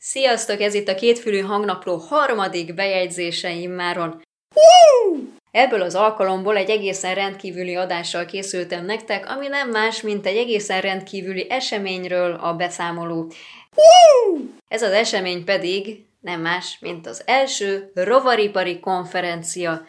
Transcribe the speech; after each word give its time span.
Sziasztok, 0.00 0.60
ez 0.60 0.74
itt 0.74 0.88
a 0.88 0.94
kétfülű 0.94 1.40
hangnapló 1.40 1.96
harmadik 1.96 2.74
bejegyzése 2.74 3.50
immáron. 3.50 4.22
Ebből 5.50 5.82
az 5.82 5.94
alkalomból 5.94 6.56
egy 6.56 6.70
egészen 6.70 7.14
rendkívüli 7.14 7.74
adással 7.74 8.24
készültem 8.24 8.84
nektek, 8.84 9.30
ami 9.30 9.46
nem 9.46 9.70
más, 9.70 10.00
mint 10.02 10.26
egy 10.26 10.36
egészen 10.36 10.80
rendkívüli 10.80 11.50
eseményről 11.50 12.34
a 12.34 12.54
beszámoló. 12.54 13.32
Ez 14.68 14.82
az 14.82 14.92
esemény 14.92 15.44
pedig 15.44 16.04
nem 16.20 16.40
más, 16.40 16.78
mint 16.80 17.06
az 17.06 17.22
első 17.26 17.90
rovaripari 17.94 18.80
konferencia. 18.80 19.84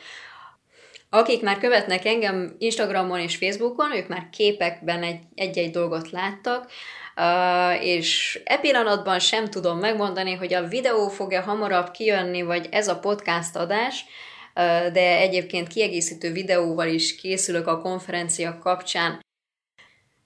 Akik 1.10 1.42
már 1.42 1.58
követnek 1.58 2.06
engem 2.06 2.56
Instagramon 2.58 3.20
és 3.20 3.36
Facebookon, 3.36 3.96
ők 3.96 4.08
már 4.08 4.30
képekben 4.32 5.04
egy- 5.04 5.24
egy-egy 5.36 5.72
dolgot 5.72 6.12
láttak, 6.12 6.72
Uh, 7.20 7.86
és 7.86 8.40
e 8.44 8.58
pillanatban 8.58 9.20
sem 9.20 9.50
tudom 9.50 9.80
megmondani, 9.80 10.34
hogy 10.34 10.54
a 10.54 10.68
videó 10.68 11.08
fog-e 11.08 11.40
hamarabb 11.42 11.92
kijönni, 11.92 12.42
vagy 12.42 12.68
ez 12.72 12.88
a 12.88 13.00
podcast 13.00 13.56
adás, 13.56 14.06
uh, 14.56 14.92
de 14.92 15.18
egyébként 15.18 15.68
kiegészítő 15.68 16.32
videóval 16.32 16.88
is 16.88 17.16
készülök 17.16 17.68
a 17.68 17.82
konferencia 17.82 18.58
kapcsán. 18.58 19.20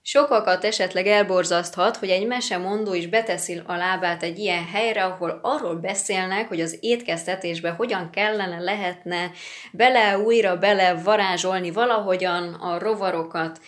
Sokakat 0.06 0.64
esetleg 0.64 1.06
elborzaszthat, 1.06 1.96
hogy 1.96 2.08
egy 2.08 2.26
mesemondó 2.26 2.94
is 2.94 3.06
beteszi 3.06 3.60
a 3.66 3.76
lábát 3.76 4.22
egy 4.22 4.38
ilyen 4.38 4.66
helyre, 4.66 5.04
ahol 5.04 5.38
arról 5.42 5.74
beszélnek, 5.74 6.48
hogy 6.48 6.60
az 6.60 6.78
étkeztetésbe 6.80 7.70
hogyan 7.70 8.10
kellene, 8.10 8.58
lehetne 8.58 9.30
bele, 9.72 10.18
újra 10.18 10.56
bele 10.56 10.94
varázsolni 10.94 11.70
valahogyan 11.70 12.54
a 12.54 12.78
rovarokat. 12.78 13.60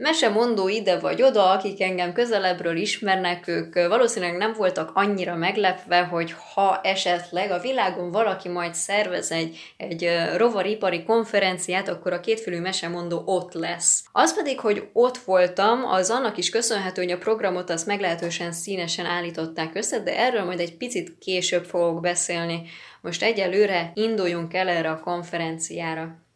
Mesemondó 0.00 0.68
ide 0.68 0.98
vagy 0.98 1.22
oda, 1.22 1.50
akik 1.50 1.82
engem 1.82 2.12
közelebbről 2.12 2.76
ismernek, 2.76 3.48
ők 3.48 3.74
valószínűleg 3.74 4.36
nem 4.36 4.52
voltak 4.52 4.90
annyira 4.94 5.34
meglepve, 5.34 6.04
hogy 6.04 6.34
ha 6.54 6.80
esetleg 6.82 7.50
a 7.50 7.60
világon 7.60 8.10
valaki 8.10 8.48
majd 8.48 8.74
szervez 8.74 9.30
egy, 9.30 9.74
egy 9.76 10.10
rovaripari 10.36 11.04
konferenciát, 11.04 11.88
akkor 11.88 12.12
a 12.12 12.20
kétfülű 12.20 12.60
mesemondó 12.60 13.22
ott 13.24 13.52
lesz. 13.52 14.04
Az 14.12 14.34
pedig, 14.34 14.60
hogy 14.60 14.88
ott 14.92 15.16
voltam, 15.16 15.84
az 15.84 16.10
annak 16.10 16.36
is 16.36 16.50
köszönhető, 16.50 17.02
hogy 17.02 17.12
a 17.12 17.18
programot 17.18 17.70
azt 17.70 17.86
meglehetősen 17.86 18.52
színesen 18.52 19.06
állították 19.06 19.74
össze, 19.74 19.98
de 20.00 20.18
erről 20.18 20.44
majd 20.44 20.60
egy 20.60 20.76
picit 20.76 21.18
később 21.18 21.64
fogok 21.64 22.00
beszélni. 22.00 22.62
Most 23.00 23.22
egyelőre 23.22 23.90
induljunk 23.94 24.54
el 24.54 24.68
erre 24.68 24.90
a 24.90 25.00
konferenciára. 25.00 26.27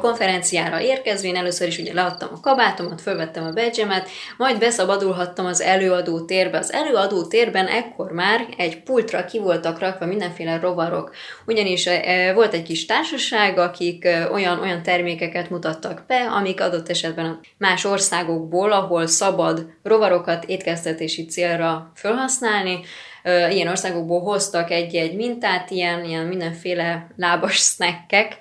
Konferenciára 0.00 0.80
érkezvén 0.80 1.36
először 1.36 1.66
is 1.66 1.78
ugye 1.78 1.92
leadtam 1.92 2.28
a 2.32 2.40
kabátomat, 2.40 3.00
fölvettem 3.00 3.44
a 3.44 3.52
badge 3.52 4.04
majd 4.36 4.58
beszabadulhattam 4.58 5.46
az 5.46 5.60
előadó 5.60 6.24
térbe. 6.24 6.58
Az 6.58 6.72
előadó 6.72 7.26
térben 7.26 7.66
ekkor 7.66 8.12
már 8.12 8.46
egy 8.56 8.82
pultra 8.82 9.24
ki 9.24 9.38
voltak 9.38 9.78
rakva 9.78 10.06
mindenféle 10.06 10.58
rovarok, 10.58 11.14
ugyanis 11.46 11.86
e, 11.86 12.32
volt 12.32 12.54
egy 12.54 12.62
kis 12.62 12.86
társaság, 12.86 13.58
akik 13.58 14.04
e, 14.04 14.30
olyan, 14.30 14.60
olyan 14.60 14.82
termékeket 14.82 15.50
mutattak 15.50 16.04
be, 16.06 16.16
amik 16.16 16.60
adott 16.60 16.88
esetben 16.88 17.24
a 17.24 17.40
más 17.58 17.84
országokból, 17.84 18.72
ahol 18.72 19.06
szabad 19.06 19.66
rovarokat 19.82 20.44
étkeztetési 20.44 21.24
célra 21.24 21.92
felhasználni, 21.94 22.80
e, 23.22 23.52
ilyen 23.52 23.68
országokból 23.68 24.20
hoztak 24.20 24.70
egy-egy 24.70 25.14
mintát, 25.14 25.70
ilyen, 25.70 26.04
ilyen 26.04 26.24
mindenféle 26.24 27.06
lábas 27.16 27.56
snackek, 27.56 28.38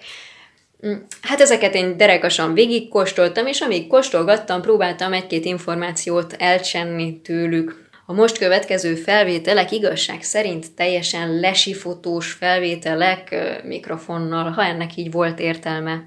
Hát 1.22 1.42
ezeket 1.42 1.76
én 1.76 1.98
derekasan 1.98 2.54
végigkóstoltam, 2.54 3.46
és 3.46 3.62
amíg 3.62 3.88
kóstolgattam, 3.88 4.62
próbáltam 4.62 5.14
egy-két 5.14 5.46
információt 5.46 6.34
elcsenni 6.34 7.22
tőlük. 7.22 7.88
A 8.06 8.14
most 8.14 8.38
következő 8.38 8.96
felvételek 8.96 9.72
igazság 9.72 10.22
szerint 10.22 10.74
teljesen 10.76 11.40
lesifotós 11.40 12.32
felvételek 12.32 13.36
mikrofonnal, 13.64 14.52
ha 14.52 14.64
ennek 14.64 14.96
így 14.96 15.12
volt 15.12 15.40
értelme. 15.40 16.04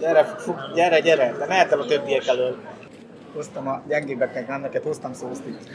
Gyere, 0.00 0.24
fuk, 0.24 0.72
gyere, 0.74 1.00
gyere, 1.00 1.34
de 1.38 1.46
mehet 1.46 1.72
el 1.72 1.80
a 1.80 1.86
többiek 1.86 2.26
elől. 2.26 2.56
Hoztam 3.34 3.68
a 3.68 3.82
gyengébbeknek, 3.88 4.48
nem 4.48 4.60
neked 4.60 4.82
hoztam 4.82 5.12
szószt 5.12 5.42
itt. 5.46 5.70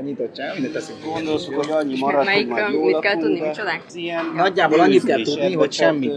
A 0.00 0.02
nyitottság, 0.02 0.52
mindent 0.52 0.72
teszünk. 0.74 1.04
Gondoltuk, 1.04 1.54
hogy 1.54 1.70
annyi 1.70 1.98
marad, 1.98 2.24
Melyik, 2.24 2.50
hogy 2.50 2.60
majd 2.60 2.84
mit 2.84 2.98
kell 2.98 3.16
tudni, 3.16 3.40
micsodák? 3.40 3.82
ilyen 3.94 4.32
Nagyjából 4.34 4.80
annyit 4.80 5.04
kell 5.04 5.22
tudni, 5.22 5.54
hogy 5.54 5.72
semmit. 5.72 6.12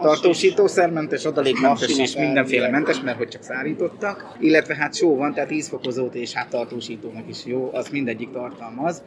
Tartósítószermentes, 0.00 1.24
adalékmentes 1.24 1.98
és 1.98 2.16
mindenféle 2.16 2.68
mentes, 2.70 3.00
mert 3.00 3.16
hogy 3.16 3.28
csak 3.28 3.42
szárítottak. 3.42 4.36
Illetve 4.40 4.74
hát 4.74 4.94
só 4.94 5.16
van, 5.16 5.34
tehát 5.34 5.50
ízfokozót 5.50 6.14
és 6.14 6.32
hát 6.32 6.48
tartósítónak 6.48 7.28
is 7.28 7.44
jó, 7.44 7.70
az 7.72 7.88
mindegyik 7.88 8.30
tartalmaz. 8.30 9.02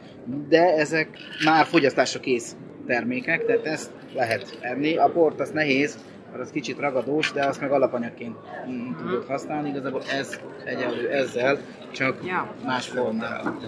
De 0.48 0.74
ezek 0.74 1.08
már 1.44 1.66
fogyasztásra 1.66 2.20
kész 2.20 2.56
termékek, 2.86 3.46
tehát 3.46 3.66
ezt 3.66 3.90
lehet 4.14 4.58
enni. 4.60 4.96
A 4.96 5.08
port 5.08 5.40
az 5.40 5.50
nehéz, 5.50 5.98
mert 6.30 6.42
az 6.42 6.50
kicsit 6.50 6.78
ragadós, 6.78 7.32
de 7.32 7.46
azt 7.46 7.60
meg 7.60 7.70
alapanyagként 7.70 8.36
tudod 8.98 9.24
használni. 9.28 9.68
Igazából 9.68 10.02
ez 10.18 10.40
egyenlő 10.64 11.08
ezzel, 11.10 11.58
csak 11.92 12.18
Ja. 12.26 12.54
más 12.64 12.86
formában. 12.86 13.58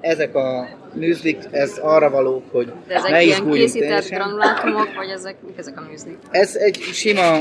Ezek 0.00 0.34
a 0.34 0.68
műzlik, 0.92 1.38
ez 1.50 1.78
arra 1.82 2.10
való, 2.10 2.42
hogy 2.52 2.72
De 2.86 2.94
ezek 2.94 3.10
ne 3.10 3.22
ilyen 3.22 3.50
készített 3.50 4.08
granulátumok, 4.08 4.94
vagy 4.96 5.08
ezek, 5.08 5.36
mik 5.46 5.58
ezek 5.58 5.78
a 5.80 5.84
műzlik? 5.90 6.16
Ez 6.30 6.56
egy 6.56 6.74
sima 6.76 7.38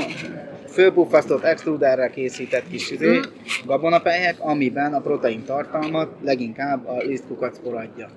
fölpuffasztott 0.70 1.44
extruderrel 1.44 2.10
készített 2.10 2.64
kis 2.70 2.92
izé, 2.92 3.08
Mhm. 3.08 3.20
gabonapelyhek, 3.66 4.36
amiben 4.40 4.94
a 4.94 5.00
protein 5.00 5.44
tartalmat 5.46 6.10
leginkább 6.24 6.88
a 6.88 6.98
lisztkukacpor 6.98 7.76
adja. 7.76 8.10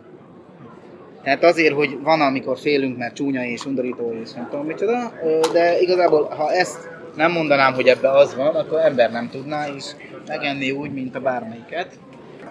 Tehát 1.23 1.45
azért, 1.45 1.75
hogy 1.75 1.99
van, 2.03 2.21
amikor 2.21 2.59
félünk, 2.59 2.99
mert 2.99 3.15
csúnya 3.15 3.45
és 3.45 3.65
undorító 3.65 4.15
és 4.23 4.33
nem 4.33 4.49
tudom 4.51 4.67
micsoda, 4.67 5.13
de 5.53 5.81
igazából, 5.81 6.25
ha 6.25 6.53
ezt 6.53 6.89
nem 7.17 7.33
mondanám, 7.33 7.73
hogy 7.73 7.87
ebbe 7.87 8.11
az 8.11 8.35
van, 8.35 8.55
akkor 8.55 8.79
ember 8.79 9.11
nem 9.13 9.29
tudná 9.31 9.67
is 9.77 9.85
megenni 10.27 10.71
úgy, 10.71 10.93
mint 10.93 11.15
a 11.17 11.21
bármelyiket. 11.21 11.89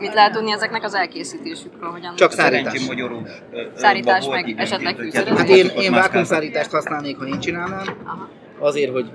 Mit 0.02 0.14
lehet 0.14 0.32
tudni 0.32 0.52
ezeknek 0.52 0.84
az 0.84 0.94
elkészítésükről? 0.94 1.90
Hogyan 1.90 2.16
Csak 2.16 2.32
szárítás. 2.32 2.88
Ö, 3.52 3.62
Szárítás 3.76 4.28
meg 4.28 4.54
esetleg 4.58 4.96
fűszerezés? 4.96 5.38
Hát 5.38 5.48
kettő 5.48 5.58
én, 5.58 5.68
én 5.68 5.92
vákumszárítást 5.92 6.72
használnék, 6.72 7.18
ha 7.18 7.26
én 7.26 7.40
csinálnám, 7.40 7.98
Aha. 8.06 8.30
azért, 8.60 8.92
hogy 8.92 9.06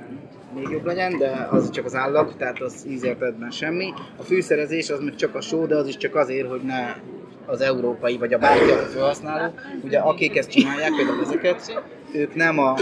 még 0.54 0.68
jobb 0.70 0.84
legyen, 0.84 1.18
de 1.18 1.48
az 1.50 1.70
csak 1.70 1.84
az 1.84 1.94
állag, 1.94 2.36
tehát 2.36 2.60
az 2.60 2.84
ízértetben 2.88 3.50
semmi. 3.50 3.92
A 4.16 4.22
fűszerezés 4.22 4.90
az 4.90 5.00
meg 5.00 5.14
csak 5.14 5.34
a 5.34 5.40
só, 5.40 5.66
de 5.66 5.76
az 5.76 5.86
is 5.86 5.96
csak 5.96 6.14
azért, 6.14 6.48
hogy 6.48 6.60
ne 6.62 6.94
az 7.46 7.60
európai 7.60 8.18
vagy 8.18 8.32
a 8.32 8.38
bárki, 8.38 8.70
aki 8.70 8.92
felhasználó. 8.92 9.54
Ugye 9.82 9.98
akik 9.98 10.36
ezt 10.36 10.50
csinálják, 10.50 10.90
például 10.96 11.20
ezeket, 11.20 11.82
ők 12.12 12.34
nem 12.34 12.58
a 12.58 12.74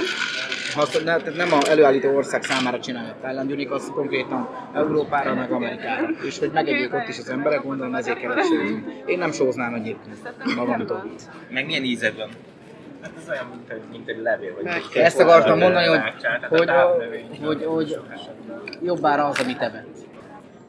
tehát 1.04 1.36
nem 1.36 1.52
a 1.52 1.58
előállító 1.68 2.16
ország 2.16 2.42
számára 2.42 2.80
csinálják 2.80 3.14
fellendülni, 3.22 3.64
az 3.66 3.90
konkrétan 3.94 4.48
Európára, 4.74 5.34
meg 5.34 5.52
Amerikára. 5.52 6.08
És 6.26 6.38
hogy 6.38 6.50
megegyék 6.52 6.94
ott 6.94 7.08
is 7.08 7.18
az 7.18 7.28
emberek, 7.28 7.62
gondolom 7.62 7.94
ezért 7.94 8.20
sózni. 8.20 9.02
Én 9.06 9.18
nem 9.18 9.32
sóznám 9.32 9.74
egyébként 9.74 10.56
magamtól. 10.56 11.04
Meg 11.50 11.66
milyen 11.66 11.82
ízed 11.82 12.16
van? 12.16 12.28
Hát 13.02 13.12
ez 13.22 13.28
olyan, 13.28 13.46
mint 13.50 13.70
egy, 13.70 13.82
mint 13.90 14.08
egy 14.08 14.22
levél. 14.22 14.54
Vagy 14.54 14.66
egy 14.66 15.02
Ezt 15.02 15.20
akartam 15.20 15.58
mondani, 15.58 15.86
hogy, 15.86 16.00
hogy, 16.48 16.70
hogy, 17.42 17.64
hogy 17.64 17.98
jobbára 18.82 19.24
az, 19.24 19.40
amit 19.40 19.60
evett. 19.60 19.96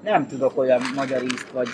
Nem 0.03 0.27
tudok 0.27 0.57
olyan 0.57 0.81
magyar 0.95 1.23
ízt 1.23 1.49
vagy 1.51 1.67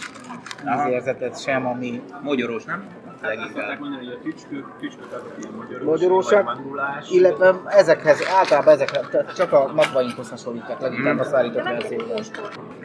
ízérzetet 0.87 1.41
sem, 1.41 1.65
ami 1.67 2.01
Magyarós, 2.21 2.63
nem? 2.63 2.83
Leginkább. 3.21 3.79
mondani, 3.79 4.05
hogy 4.05 4.13
a 4.13 4.23
tücskök, 4.23 4.65
tücskök 4.79 5.05
azok 5.11 5.33
ilyen 5.41 5.53
magyaros, 5.57 5.85
magyarósak, 5.85 6.43
mandulás. 6.43 7.09
illetve 7.09 7.55
ezekhez, 7.67 8.23
általában 8.39 8.73
ezekhez, 8.73 9.07
tehát 9.11 9.35
csak 9.35 9.51
a 9.53 9.71
magvainkhoz 9.75 10.29
hasonlítják, 10.29 10.81
leginkább 10.81 11.19
a 11.19 11.23
szárított 11.23 11.63
verzióban. 11.63 12.21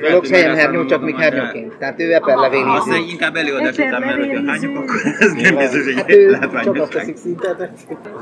Dolog 0.00 0.26
helyen 0.26 0.55
hernyó, 0.55 0.84
csak 0.84 1.02
még 1.02 1.17
hernyóként. 1.17 1.76
Tehát 1.78 2.00
ő 2.00 2.12
eperlevél 2.14 2.64
Azt 2.69 2.87
ízű. 2.87 2.90
mondja, 2.96 3.12
inkább 3.12 3.37
előadás 3.37 3.79
után, 3.79 4.00
mert 4.00 4.17
hogyha 4.17 4.50
hányok, 4.50 4.76
akkor 4.76 4.96
ez 5.19 5.32
nem 5.32 5.56
biztos, 5.56 5.84
hogy 5.84 5.94
Hát 5.94 6.08
egy 6.08 6.17
ő 6.17 6.38
csak 6.64 6.76
azt 6.76 6.90
teszik 6.90 7.17
szintet. 7.17 7.70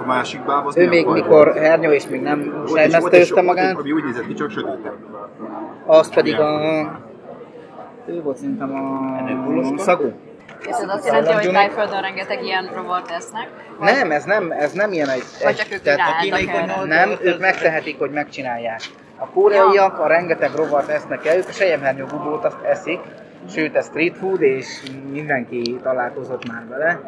A 0.02 0.06
másik 0.06 0.44
báb 0.44 0.66
az 0.66 0.76
Ő 0.76 0.88
még 0.88 1.06
mikor 1.06 1.54
hernyó 1.56 1.90
és 1.90 2.08
még 2.08 2.20
nem 2.20 2.64
egy- 2.74 2.94
egy 3.10 3.26
sok- 3.26 3.42
magát, 3.42 3.76
Ami 3.76 3.92
úgy 3.92 4.04
nézett 4.04 4.26
ki, 4.26 4.34
csak 4.34 4.50
sötétebb. 4.50 4.96
Az 5.86 6.14
pedig 6.14 6.38
a... 6.40 7.13
Ő 8.06 8.22
volt 8.22 8.36
szerintem 8.36 8.74
a 9.74 9.78
szagú. 9.78 10.12
És 10.60 10.76
ez 10.82 10.88
azt 10.88 11.06
jelenti, 11.06 11.32
hogy 11.32 11.52
Tájföldön 11.52 12.00
rengeteg 12.00 12.44
ilyen 12.44 12.70
rovart 12.74 13.10
esznek? 13.10 13.48
Nem, 13.80 14.10
ez 14.10 14.24
nem, 14.24 14.50
ez 14.50 14.72
nem 14.72 14.92
ilyen 14.92 15.08
egy... 15.08 15.22
Vagy 15.42 15.54
csak 15.54 15.72
ők 15.72 15.82
tehát 15.82 16.00
a 16.70 16.84
Nem, 16.84 17.10
ők 17.22 17.40
megtehetik, 17.40 17.98
hogy 17.98 18.10
megcsinálják. 18.10 18.80
A 19.18 19.26
koreaiak 19.26 19.98
a 19.98 20.06
rengeteg 20.06 20.50
rovart 20.54 20.88
esznek 20.88 21.26
el, 21.26 21.36
ők 21.36 21.48
a 21.48 21.52
sejemhernyó 21.52 22.06
bubót 22.06 22.44
azt 22.44 22.62
eszik, 22.62 23.00
sőt 23.50 23.74
ez 23.74 23.86
street 23.86 24.16
food, 24.16 24.42
és 24.42 24.66
mindenki 25.12 25.78
találkozott 25.82 26.48
már 26.48 26.68
vele, 26.68 27.00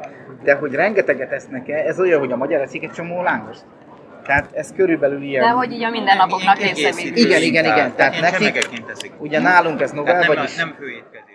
de 0.43 0.55
hogy 0.55 0.75
rengeteget 0.75 1.33
esznek 1.33 1.69
el, 1.69 1.87
ez 1.87 2.01
olyan, 2.01 2.19
hogy 2.19 2.33
a 2.33 2.37
magyar 2.37 2.61
eszik 2.61 2.83
egy 2.83 2.93
csomó 2.93 3.23
lángost. 3.23 3.65
Tehát 4.27 4.53
ez 4.53 4.73
körülbelül 4.77 5.23
ilyen... 5.23 5.45
De 5.45 5.51
hogy 5.51 5.73
így 5.73 5.83
a 5.83 5.91
mindennapoknak 5.91 6.59
része. 6.59 6.93
Igen, 7.15 7.43
igen, 7.43 7.65
igen. 7.65 7.97
Tehát 7.97 8.21
nekik-. 8.21 8.69
Ugye 9.19 9.41
nálunk 9.41 9.81
ez 9.81 9.91
novel, 9.91 10.13
Tehát 10.13 10.27
nem, 10.27 10.37
vagyis... 10.37 10.55
nem 10.55 10.75
főétkezés. 10.79 11.35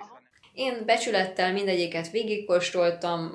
Én 0.53 0.73
becsülettel 0.85 1.51
mindegyiket 1.51 2.09
végigkóstoltam, 2.09 3.31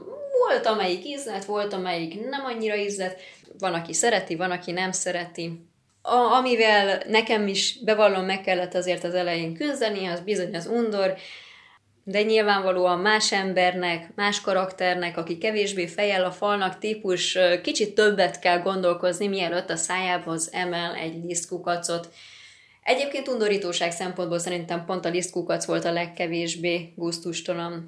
volt 0.46 0.66
amelyik 0.66 1.04
ízlet, 1.04 1.44
volt 1.44 1.72
amelyik 1.72 2.28
nem 2.28 2.44
annyira 2.44 2.76
ízlet, 2.76 3.20
van, 3.58 3.74
aki 3.74 3.92
szereti, 3.92 4.36
van, 4.36 4.50
aki 4.50 4.72
nem 4.72 4.92
szereti. 4.92 5.68
A, 6.02 6.16
amivel 6.16 7.02
nekem 7.08 7.46
is 7.46 7.78
bevallom 7.84 8.24
meg 8.24 8.40
kellett 8.40 8.74
azért 8.74 9.04
az 9.04 9.14
elején 9.14 9.54
küzdeni, 9.54 10.06
az 10.06 10.20
bizony 10.20 10.56
az 10.56 10.66
undor, 10.66 11.14
de 12.08 12.22
nyilvánvalóan 12.22 12.98
más 12.98 13.32
embernek, 13.32 14.08
más 14.14 14.40
karakternek, 14.40 15.16
aki 15.16 15.38
kevésbé 15.38 15.86
fejel 15.86 16.24
a 16.24 16.30
falnak 16.30 16.78
típus, 16.78 17.38
kicsit 17.62 17.94
többet 17.94 18.38
kell 18.38 18.58
gondolkozni, 18.58 19.26
mielőtt 19.28 19.70
a 19.70 19.76
szájához 19.76 20.50
emel 20.52 20.94
egy 20.94 21.24
lisztkukacot. 21.24 22.08
Egyébként 22.82 23.28
undorítóság 23.28 23.92
szempontból 23.92 24.38
szerintem 24.38 24.84
pont 24.84 25.04
a 25.04 25.08
lisztkukac 25.08 25.64
volt 25.64 25.84
a 25.84 25.92
legkevésbé 25.92 26.92
gusztustalan. 26.96 27.82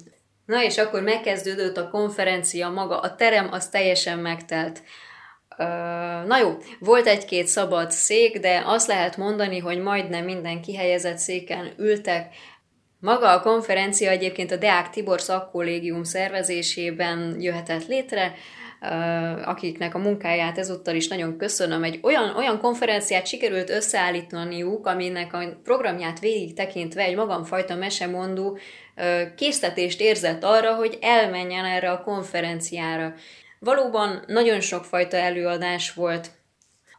Na 0.45 0.63
és 0.63 0.77
akkor 0.77 1.01
megkezdődött 1.01 1.77
a 1.77 1.89
konferencia 1.89 2.69
maga, 2.69 2.99
a 2.99 3.15
terem 3.15 3.47
az 3.51 3.69
teljesen 3.69 4.19
megtelt. 4.19 4.83
Na 6.25 6.37
jó, 6.37 6.57
volt 6.79 7.07
egy-két 7.07 7.47
szabad 7.47 7.91
szék, 7.91 8.39
de 8.39 8.63
azt 8.65 8.87
lehet 8.87 9.17
mondani, 9.17 9.59
hogy 9.59 9.79
majdnem 9.81 10.23
minden 10.25 10.61
kihelyezett 10.61 11.17
széken 11.17 11.73
ültek. 11.77 12.33
Maga 12.99 13.31
a 13.31 13.39
konferencia 13.41 14.09
egyébként 14.09 14.51
a 14.51 14.57
Deák 14.57 14.89
Tibor 14.89 15.21
szakkollégium 15.21 16.03
szervezésében 16.03 17.35
jöhetett 17.39 17.87
létre, 17.87 18.33
akiknek 19.45 19.95
a 19.95 19.97
munkáját 19.97 20.57
ezúttal 20.57 20.95
is 20.95 21.07
nagyon 21.07 21.37
köszönöm. 21.37 21.83
Egy 21.83 21.99
olyan, 22.03 22.35
olyan 22.35 22.59
konferenciát 22.59 23.27
sikerült 23.27 23.69
összeállítaniuk, 23.69 24.85
aminek 24.87 25.33
a 25.33 25.59
programját 25.63 26.19
végig 26.19 26.53
tekintve 26.53 27.03
egy 27.03 27.15
magamfajta 27.15 27.75
mesemondó 27.75 28.57
késztetést 29.35 30.01
érzett 30.01 30.43
arra, 30.43 30.75
hogy 30.75 30.97
elmenjen 31.01 31.65
erre 31.65 31.91
a 31.91 32.03
konferenciára. 32.03 33.13
Valóban 33.59 34.23
nagyon 34.27 34.59
sokfajta 34.59 35.17
előadás 35.17 35.93
volt. 35.93 36.29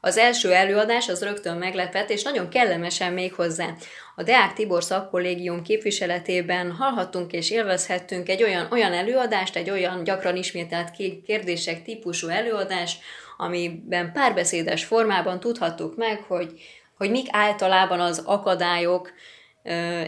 Az 0.01 0.17
első 0.17 0.53
előadás 0.53 1.09
az 1.09 1.23
rögtön 1.23 1.57
meglepett, 1.57 2.11
és 2.11 2.23
nagyon 2.23 2.49
kellemesen 2.49 3.13
még 3.13 3.35
hozzá. 3.35 3.75
A 4.17 4.23
Deák 4.23 4.53
Tibor 4.53 4.83
szakkollégium 4.83 5.63
képviseletében 5.63 6.73
hallhattunk 6.73 7.33
és 7.33 7.51
élvezhettünk 7.51 8.29
egy 8.29 8.43
olyan, 8.43 8.67
olyan 8.71 8.93
előadást, 8.93 9.57
egy 9.57 9.71
olyan 9.71 10.05
gyakran 10.05 10.37
ismételt 10.37 10.91
ké- 10.91 11.23
kérdések 11.23 11.83
típusú 11.83 12.29
előadást, 12.29 13.03
amiben 13.37 14.13
párbeszédes 14.13 14.85
formában 14.85 15.41
tudhattuk 15.41 15.97
meg, 15.97 16.21
hogy, 16.29 16.61
hogy 16.97 17.11
mik 17.11 17.27
általában 17.31 18.01
az 18.01 18.23
akadályok 18.27 19.13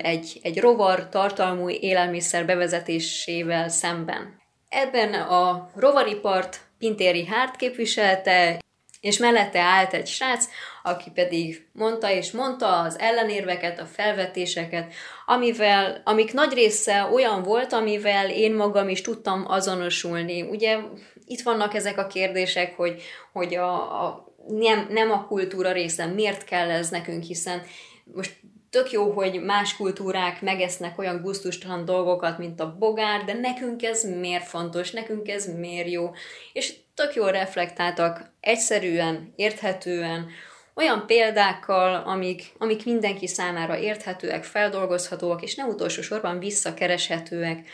egy, 0.03 0.39
egy 0.43 0.61
rovar 0.61 1.09
tartalmú 1.09 1.69
élelmiszer 1.69 2.47
bevezetésével 2.47 3.69
szemben. 3.69 4.41
Ebben 4.69 5.15
a 5.15 5.71
rovaripart 5.75 6.61
Pintéri 6.79 7.27
Hárt 7.27 7.57
képviselte, 7.57 8.59
és 9.03 9.19
mellette 9.19 9.61
állt 9.61 9.93
egy 9.93 10.07
srác, 10.07 10.49
aki 10.83 11.11
pedig 11.11 11.67
mondta 11.73 12.11
és 12.11 12.31
mondta 12.31 12.81
az 12.81 12.99
ellenérveket, 12.99 13.81
a 13.81 13.85
felvetéseket, 13.85 14.93
amivel, 15.27 16.03
amik 16.05 16.33
nagy 16.33 16.53
része 16.53 17.09
olyan 17.13 17.43
volt, 17.43 17.73
amivel 17.73 18.31
én 18.31 18.55
magam 18.55 18.89
is 18.89 19.01
tudtam 19.01 19.45
azonosulni. 19.49 20.43
Ugye 20.43 20.79
itt 21.27 21.43
vannak 21.43 21.75
ezek 21.75 21.99
a 21.99 22.07
kérdések, 22.07 22.77
hogy, 22.77 23.03
hogy 23.33 23.55
a, 23.55 24.05
a, 24.05 24.35
nem, 24.49 24.87
nem 24.91 25.11
a 25.11 25.27
kultúra 25.27 25.73
része, 25.73 26.07
miért 26.07 26.45
kell 26.45 26.71
ez 26.71 26.89
nekünk, 26.89 27.23
hiszen 27.23 27.63
most 28.05 28.41
tök 28.71 28.91
jó, 28.91 29.11
hogy 29.11 29.43
más 29.43 29.77
kultúrák 29.77 30.43
megesznek 30.43 30.99
olyan 30.99 31.23
gusztustalan 31.23 31.85
dolgokat, 31.85 32.39
mint 32.39 32.61
a 32.61 32.77
bogár, 32.79 33.25
de 33.25 33.33
nekünk 33.33 33.83
ez 33.83 34.05
miért 34.05 34.47
fontos, 34.47 34.91
nekünk 34.91 35.29
ez 35.29 35.59
miért 35.59 35.91
jó. 35.91 36.11
És 36.53 36.75
tök 36.95 37.15
jól 37.15 37.31
reflektáltak 37.31 38.35
egyszerűen, 38.41 39.33
érthetően, 39.37 40.31
olyan 40.75 41.07
példákkal, 41.07 41.95
amik, 41.95 42.53
amik 42.59 42.85
mindenki 42.85 43.27
számára 43.27 43.79
érthetőek, 43.79 44.45
feldolgozhatóak, 44.45 45.43
és 45.43 45.55
nem 45.55 45.69
utolsó 45.69 46.03
sorban 46.03 46.39
visszakereshetőek. 46.39 47.67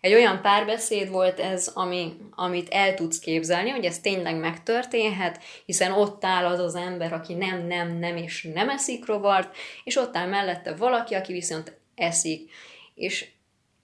Egy 0.00 0.12
olyan 0.14 0.42
párbeszéd 0.42 1.10
volt 1.10 1.40
ez, 1.40 1.70
ami, 1.74 2.12
amit 2.30 2.68
el 2.68 2.94
tudsz 2.94 3.18
képzelni, 3.18 3.70
hogy 3.70 3.84
ez 3.84 3.98
tényleg 3.98 4.36
megtörténhet, 4.36 5.42
hiszen 5.64 5.92
ott 5.92 6.24
áll 6.24 6.44
az 6.44 6.58
az 6.58 6.74
ember, 6.74 7.12
aki 7.12 7.34
nem, 7.34 7.66
nem, 7.66 7.98
nem 7.98 8.16
és 8.16 8.48
nem 8.54 8.68
eszik 8.68 9.06
rovart, 9.06 9.56
és 9.84 9.96
ott 9.96 10.16
áll 10.16 10.28
mellette 10.28 10.74
valaki, 10.74 11.14
aki 11.14 11.32
viszont 11.32 11.78
eszik. 11.94 12.50
És 12.94 13.28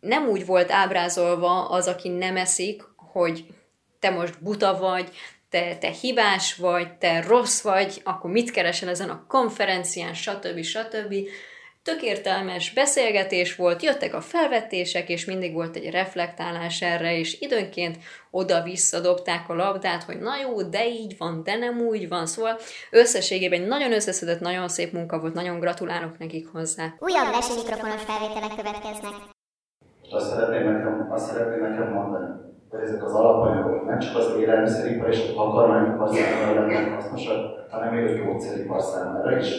nem 0.00 0.28
úgy 0.28 0.46
volt 0.46 0.70
ábrázolva 0.70 1.68
az, 1.68 1.86
aki 1.86 2.08
nem 2.08 2.36
eszik, 2.36 2.82
hogy 2.96 3.44
te 4.02 4.10
most 4.10 4.42
buta 4.42 4.78
vagy, 4.78 5.10
te, 5.50 5.76
te 5.76 5.90
hibás 5.90 6.54
vagy, 6.54 6.92
te 6.98 7.20
rossz 7.20 7.62
vagy, 7.62 8.00
akkor 8.04 8.30
mit 8.30 8.50
keresel 8.50 8.88
ezen 8.88 9.10
a 9.10 9.24
konferencián, 9.28 10.14
stb. 10.14 10.62
stb. 10.62 11.14
Tök 11.82 12.02
értelmes 12.02 12.72
beszélgetés 12.72 13.56
volt, 13.56 13.82
jöttek 13.82 14.14
a 14.14 14.20
felvetések, 14.20 15.08
és 15.08 15.24
mindig 15.24 15.52
volt 15.52 15.76
egy 15.76 15.90
reflektálás 15.90 16.82
erre, 16.82 17.18
és 17.18 17.40
időnként 17.40 17.98
oda-vissza 18.30 19.00
dobták 19.00 19.48
a 19.48 19.54
labdát, 19.54 20.02
hogy 20.02 20.18
na 20.18 20.36
jó, 20.42 20.62
de 20.62 20.88
így 20.88 21.14
van, 21.18 21.42
de 21.42 21.56
nem 21.56 21.80
úgy 21.80 22.08
van, 22.08 22.26
szóval 22.26 22.58
összességében 22.90 23.60
egy 23.60 23.66
nagyon 23.66 23.92
összeszedett, 23.92 24.40
nagyon 24.40 24.68
szép 24.68 24.92
munka 24.92 25.20
volt, 25.20 25.34
nagyon 25.34 25.60
gratulálok 25.60 26.18
nekik 26.18 26.48
hozzá. 26.48 26.94
Újabb 26.98 27.30
versenymikrofonos 27.32 28.02
felvételek 28.02 28.56
következnek. 28.56 29.12
Azt 30.10 30.28
szeretném 30.28 30.72
nekem, 30.72 31.08
azt 31.12 31.26
szeretném 31.26 31.70
nekem 31.70 31.92
mondani, 31.92 32.51
hogy 32.72 32.80
ezek 32.80 33.04
az 33.04 33.14
alapanyagok 33.14 33.86
nem 33.86 33.98
csak 33.98 34.16
az 34.16 34.36
élelmiszeripar 34.40 35.08
és 35.08 35.30
a 35.30 35.34
takarmányipar 35.34 36.08
számára 36.08 36.60
lennek 36.60 36.94
hasznosak, 36.94 37.66
hanem 37.70 37.94
még 37.94 38.04
a 38.04 38.24
gyógyszeripar 38.24 38.80
számára 38.80 39.36
is. 39.36 39.54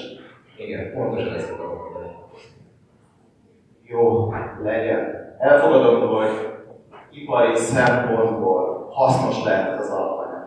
Igen, 0.58 0.94
pontosan 0.94 1.34
ezt 1.34 1.52
akarom 1.52 1.78
mondani. 1.78 2.12
Jó, 3.84 4.34
legyen. 4.64 5.36
Elfogadom, 5.40 6.08
hogy 6.08 6.28
ipari 7.12 7.56
szempontból 7.56 8.90
hasznos 8.92 9.44
lehet 9.44 9.80
az 9.80 9.90
alapanyag. 9.90 10.44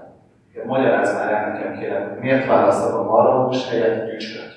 De 0.55 0.65
Magyarázz 0.65 1.15
már 1.15 1.33
el 1.33 1.53
nekem 1.53 1.79
kérem, 1.79 2.19
miért 2.21 2.47
választod 2.47 3.01
a 3.01 3.03
marhahús 3.03 3.69
helyett 3.69 4.09
tücsköt? 4.09 4.55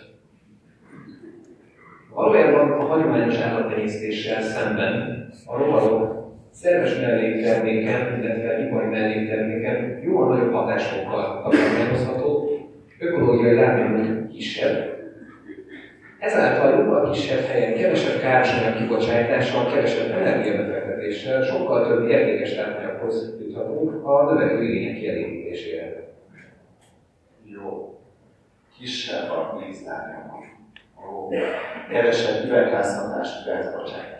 Valójában 2.13 2.71
a 2.71 2.85
hagyományos 2.85 3.39
állattenyésztéssel 3.39 4.41
szemben 4.41 5.27
a 5.45 5.57
rovarok 5.57 6.18
szerves 6.51 6.99
mellékterméken, 6.99 8.21
illetve 8.21 8.65
ipari 8.65 8.85
mellékterméken 8.85 9.99
jóval 10.03 10.35
nagyobb 10.35 10.53
hatásokkal 10.53 11.41
tanulmányozható, 11.41 12.49
ökológiai 12.99 13.55
lábnyomuk 13.55 14.29
kisebb. 14.29 14.97
Ezáltal 16.19 16.79
jóval 16.79 17.11
kisebb 17.11 17.45
helyen, 17.45 17.73
kevesebb 17.73 18.21
károsanyag 18.21 18.77
kibocsátással, 18.77 19.73
kevesebb 19.73 20.11
energiabefektetéssel, 20.11 21.43
sokkal 21.43 21.87
több 21.87 22.09
értékes 22.09 22.55
tápanyaghoz 22.55 23.35
juthatunk 23.39 24.07
a 24.07 24.33
növekvő 24.33 24.63
igények 24.63 24.97
kielégítésére. 24.97 26.07
Jó. 27.45 27.99
Kisebb 28.79 29.29
a 29.29 29.61
vízárnyomon. 29.65 30.43
Ó, 31.09 31.29
kevesebb 31.91 32.45
üvegházhatású 32.45 33.49
gázbocsátás. 33.49 34.19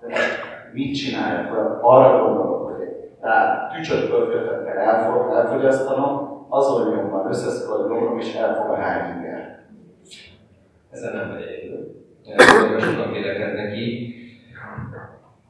De 0.00 0.06
most 0.08 0.53
mit 0.74 0.94
csináljak? 0.94 1.80
Arra 1.82 2.24
gondolok, 2.24 2.70
hogy 2.70 2.86
egy 2.86 2.94
tár 3.20 3.72
tücsök 3.74 4.10
pörkötet 4.10 4.64
kell 4.64 4.76
elfog, 4.76 5.32
elfogyasztanom, 5.34 6.46
azon 6.48 6.94
nyomban 6.94 7.26
összeszkodom, 7.28 8.18
és 8.18 8.34
elfog 8.34 8.70
a 8.70 8.74
hány 8.74 9.16
inger. 9.16 9.64
Ezen 10.90 11.16
nem 11.16 11.28
vagy 11.28 11.42
egyedül. 11.42 12.04
Nagyon 12.36 12.80
sokan 12.80 13.12
vélekednek 13.12 13.76
így. 13.76 14.14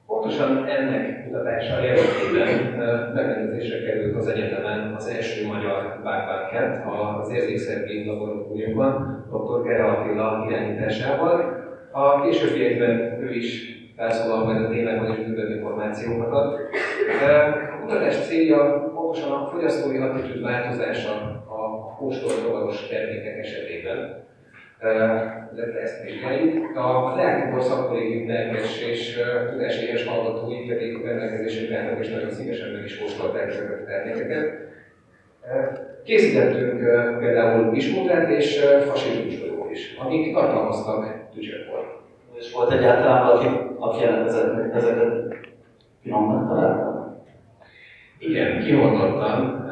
Pontosan 0.06 0.66
ennek 0.66 1.26
kutatása 1.26 1.84
érdekében 1.84 2.72
megrendezésre 3.14 3.86
került 3.86 4.16
az 4.16 4.28
egyetemen 4.28 4.94
az 4.94 5.06
első 5.06 5.46
magyar 5.46 6.00
bárbánket 6.04 6.84
az 7.20 7.30
érzékszervi 7.32 8.06
laboratóriumban, 8.06 9.24
dr. 9.30 9.68
Gera 9.68 9.88
Attila 9.88 10.46
irányításával, 10.48 11.62
A 11.92 12.20
későbbiekben 12.22 13.20
ő 13.20 13.34
is 13.34 13.73
felszólal 13.96 14.44
majd 14.44 14.64
a 14.64 14.68
témában 14.68 15.10
és 15.10 15.26
bővebb 15.26 15.50
információkat. 15.50 16.32
A 16.32 17.80
kutatás 17.80 18.26
célja 18.26 18.90
pontosan 18.94 19.30
a 19.32 19.46
fogyasztói 19.46 19.98
attitűd 19.98 20.42
változása 20.42 21.12
a 21.48 21.94
kóstolt 21.98 22.42
rovaros 22.42 22.86
termékek 22.86 23.38
esetében. 23.38 24.22
Illetve 25.54 25.80
ezt 25.80 26.02
vizsgáljuk. 26.02 26.76
A 26.76 27.14
Leákibor 27.16 27.62
szakkollégium 27.62 28.28
lelkes 28.28 28.82
és 28.82 29.20
tudáséhes 29.50 30.06
hallgatói 30.06 30.66
pedig 30.66 31.04
rendelkezésre 31.04 31.78
állnak 31.78 31.98
és 31.98 32.08
nagyon 32.08 32.30
szívesen 32.30 32.70
meg 32.70 32.84
is 32.84 32.98
kóstolták 32.98 33.48
ezeket 33.48 33.80
a 33.80 33.84
termékeket. 33.84 34.62
Készítettünk 36.04 36.78
például 37.18 37.76
ismótrát 37.76 38.30
és 38.30 38.64
fasírtúskodót 38.86 39.70
is, 39.70 39.96
amik 39.98 40.34
tartalmaztak 40.34 41.30
tücsőport. 41.34 42.03
És 42.38 42.52
volt 42.52 42.72
egyáltalán 42.72 43.26
valaki, 43.26 43.46
aki 43.78 44.04
ezeket, 44.04 44.74
ezeket 44.74 45.34
finomnak 46.02 46.48
találta? 46.48 47.16
Igen, 48.18 48.64
kimondottan. 48.64 49.62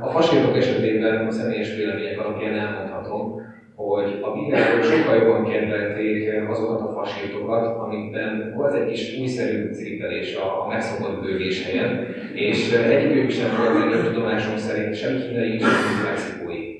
A 0.00 0.08
fasírok 0.10 0.56
esetében 0.56 1.26
a 1.26 1.30
személyes 1.30 1.74
vélemények 1.76 2.20
alapján 2.20 2.54
elmondhatom, 2.54 3.46
hogy 3.74 4.18
a 4.22 4.32
világon 4.34 4.82
sokkal 4.82 5.16
jobban 5.16 5.50
kedvelték 5.50 6.48
azokat 6.48 6.80
a 6.80 6.92
fasírtokat, 6.92 7.76
amikben 7.76 8.52
volt 8.56 8.74
egy 8.74 8.88
kis 8.90 9.18
újszerű 9.20 9.72
ciripelés 9.72 10.36
a 10.36 10.66
megszokott 10.68 11.20
bőgés 11.20 11.64
helyen, 11.64 12.06
és 12.32 12.72
egyikük 12.72 13.30
sem 13.30 13.56
volt 13.56 13.84
legjobb 13.84 14.12
tudomásom 14.12 14.56
szerint 14.56 14.94
sem 14.94 15.16
kínai, 15.16 15.58
sem 15.58 16.04
mexikói. 16.04 16.76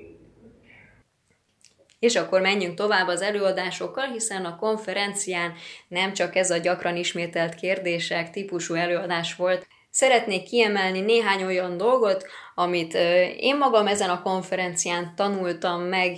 És 1.98 2.16
akkor 2.16 2.40
menjünk 2.40 2.74
tovább 2.74 3.08
az 3.08 3.22
előadásokkal, 3.22 4.06
hiszen 4.06 4.44
a 4.44 4.56
konferencián 4.56 5.52
nem 5.88 6.12
csak 6.12 6.36
ez 6.36 6.50
a 6.50 6.56
gyakran 6.56 6.96
ismételt 6.96 7.54
kérdések 7.54 8.30
típusú 8.30 8.74
előadás 8.74 9.34
volt. 9.34 9.66
Szeretnék 9.90 10.42
kiemelni 10.42 11.00
néhány 11.00 11.44
olyan 11.44 11.76
dolgot, 11.76 12.26
amit 12.54 12.94
én 13.36 13.56
magam 13.56 13.86
ezen 13.86 14.10
a 14.10 14.22
konferencián 14.22 15.12
tanultam 15.16 15.82
meg, 15.82 16.16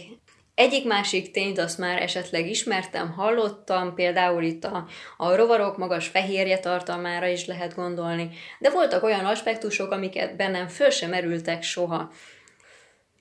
egyik 0.60 0.86
másik 0.86 1.30
tényt 1.30 1.58
azt 1.58 1.78
már 1.78 2.02
esetleg 2.02 2.48
ismertem, 2.48 3.12
hallottam, 3.12 3.94
például 3.94 4.42
itt 4.42 4.64
a, 4.64 4.86
a 5.16 5.36
rovarok 5.36 5.76
magas 5.76 6.06
fehérje 6.06 6.58
tartalmára 6.58 7.26
is 7.26 7.46
lehet 7.46 7.74
gondolni, 7.74 8.30
de 8.58 8.70
voltak 8.70 9.02
olyan 9.02 9.24
aspektusok, 9.24 9.90
amiket 9.90 10.36
bennem 10.36 10.68
föl 10.68 10.90
sem 10.90 11.10
merültek 11.10 11.62
soha. 11.62 12.10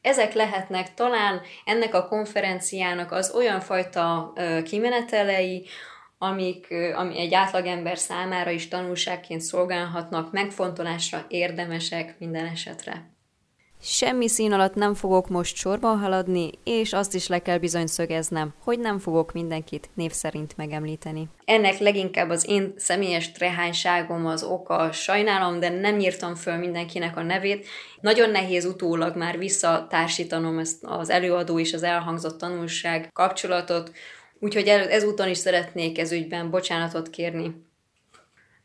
Ezek 0.02 0.34
lehetnek 0.34 0.94
talán 0.94 1.42
ennek 1.66 1.94
a 1.94 2.08
konferenciának 2.08 3.12
az 3.12 3.32
olyan 3.36 3.60
fajta 3.60 4.34
kimenetelei, 4.64 5.68
amik, 6.18 6.68
ami 6.96 7.20
egy 7.20 7.34
átlagember 7.34 7.98
számára 7.98 8.50
is 8.50 8.68
tanulságként 8.68 9.42
szolgálhatnak, 9.42 10.32
megfontolásra 10.32 11.26
érdemesek 11.28 12.20
minden 12.20 12.46
esetre. 12.46 13.18
Semmi 13.82 14.28
szín 14.28 14.52
alatt 14.52 14.76
nem 14.76 14.94
fogok 14.94 15.30
most 15.30 15.56
sorban 15.56 16.00
haladni, 16.00 16.50
és 16.64 16.94
azt 16.94 17.16
is 17.16 17.28
le 17.28 17.42
kell 17.42 17.58
bizony 17.58 17.88
szögeznem, 17.88 18.54
hogy 18.64 18.80
nem 18.80 19.00
fogok 19.00 19.34
mindenkit 19.34 19.90
név 19.94 20.12
szerint 20.12 20.58
megemlíteni. 20.58 21.28
Ennek 21.46 21.78
leginkább 21.78 22.30
az 22.30 22.46
én 22.50 22.74
személyes 22.78 23.32
trehányságom 23.32 24.26
az 24.26 24.44
oka, 24.44 24.92
sajnálom, 24.92 25.60
de 25.60 25.70
nem 25.70 26.00
írtam 26.00 26.36
föl 26.36 26.56
mindenkinek 26.56 27.18
a 27.18 27.22
nevét. 27.22 27.68
Nagyon 28.02 28.30
nehéz 28.30 28.66
utólag 28.66 29.16
már 29.16 29.38
visszatársítanom 29.38 30.60
ezt 30.60 30.78
az 30.82 31.10
előadó 31.10 31.60
és 31.60 31.74
az 31.74 31.84
elhangzott 31.84 32.38
tanulság 32.38 33.10
kapcsolatot, 33.14 33.92
úgyhogy 34.40 34.68
ezúton 34.68 35.30
is 35.30 35.38
szeretnék 35.38 36.00
ez 36.00 36.12
ügyben 36.12 36.50
bocsánatot 36.50 37.10
kérni. 37.10 37.68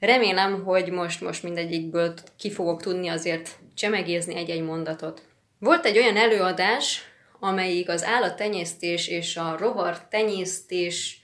Remélem, 0.05 0.65
hogy 0.65 0.91
most, 0.91 1.21
most 1.21 1.43
mindegyikből 1.43 2.15
ki 2.39 2.51
fogok 2.51 2.83
tudni 2.83 3.09
azért 3.09 3.59
csemegézni 3.75 4.37
egy-egy 4.37 4.63
mondatot. 4.63 5.23
Volt 5.59 5.85
egy 5.85 5.99
olyan 5.99 6.17
előadás, 6.17 7.03
amelyik 7.41 7.89
az 7.89 8.05
állattenyésztés 8.05 9.09
és 9.09 9.37
a 9.37 9.57
rovar 9.59 10.09
tenyésztés 10.09 11.21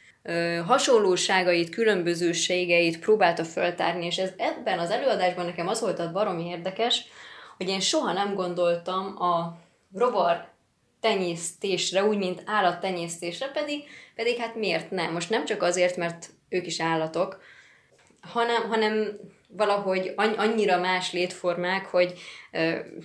hasonlóságait, 0.67 1.71
különbözőségeit 1.71 2.99
próbálta 2.99 3.45
föltárni, 3.45 4.07
és 4.07 4.17
ez 4.17 4.31
ebben 4.37 4.79
az 4.79 4.91
előadásban 4.91 5.45
nekem 5.45 5.69
az 5.69 5.81
volt 5.81 5.99
a 5.99 6.13
baromi 6.13 6.49
érdekes, 6.49 7.05
hogy 7.57 7.69
én 7.69 7.81
soha 7.81 8.13
nem 8.13 8.35
gondoltam 8.35 9.23
a 9.23 9.59
rovar 9.95 10.49
tenyésztésre, 11.01 12.05
úgy, 12.05 12.19
mint 12.19 12.43
állattenyésztésre, 12.47 13.47
pedig, 13.47 13.85
pedig 14.15 14.37
hát 14.37 14.55
miért 14.55 14.91
nem? 14.91 15.13
Most 15.13 15.31
nem 15.31 15.45
csak 15.45 15.63
azért, 15.63 15.97
mert 15.97 16.31
ők 16.49 16.67
is 16.67 16.81
állatok, 16.81 17.41
hanem, 18.21 18.69
hanem 18.69 19.19
valahogy 19.57 20.13
annyira 20.17 20.79
más 20.79 21.13
létformák, 21.13 21.87
hogy 21.87 22.13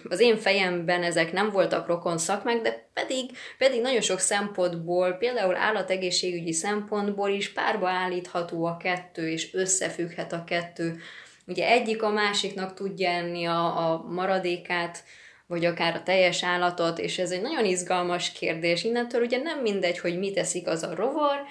az 0.09 0.19
én 0.19 0.37
fejemben 0.37 1.03
ezek 1.03 1.31
nem 1.31 1.49
voltak 1.49 1.87
rokon 1.87 2.17
szakmák, 2.17 2.61
de 2.61 2.89
pedig, 2.93 3.29
pedig 3.57 3.81
nagyon 3.81 4.01
sok 4.01 4.19
szempontból, 4.19 5.11
például 5.11 5.55
állategészségügyi 5.55 6.53
szempontból 6.53 7.29
is 7.29 7.53
párba 7.53 7.89
állítható 7.89 8.65
a 8.65 8.77
kettő, 8.77 9.29
és 9.29 9.53
összefügghet 9.53 10.33
a 10.33 10.43
kettő. 10.43 10.99
Ugye 11.47 11.67
egyik 11.67 12.03
a 12.03 12.09
másiknak 12.09 12.73
tudja 12.73 13.09
enni 13.09 13.45
a, 13.45 13.91
a 13.91 14.05
maradékát, 14.09 15.03
vagy 15.47 15.65
akár 15.65 15.95
a 15.95 16.03
teljes 16.03 16.43
állatot, 16.43 16.99
és 16.99 17.19
ez 17.19 17.31
egy 17.31 17.41
nagyon 17.41 17.65
izgalmas 17.65 18.31
kérdés. 18.31 18.83
Innentől 18.83 19.21
ugye 19.21 19.37
nem 19.37 19.59
mindegy, 19.59 19.99
hogy 19.99 20.19
mit 20.19 20.37
eszik 20.37 20.67
az 20.67 20.83
a 20.83 20.95
rovar, 20.95 21.41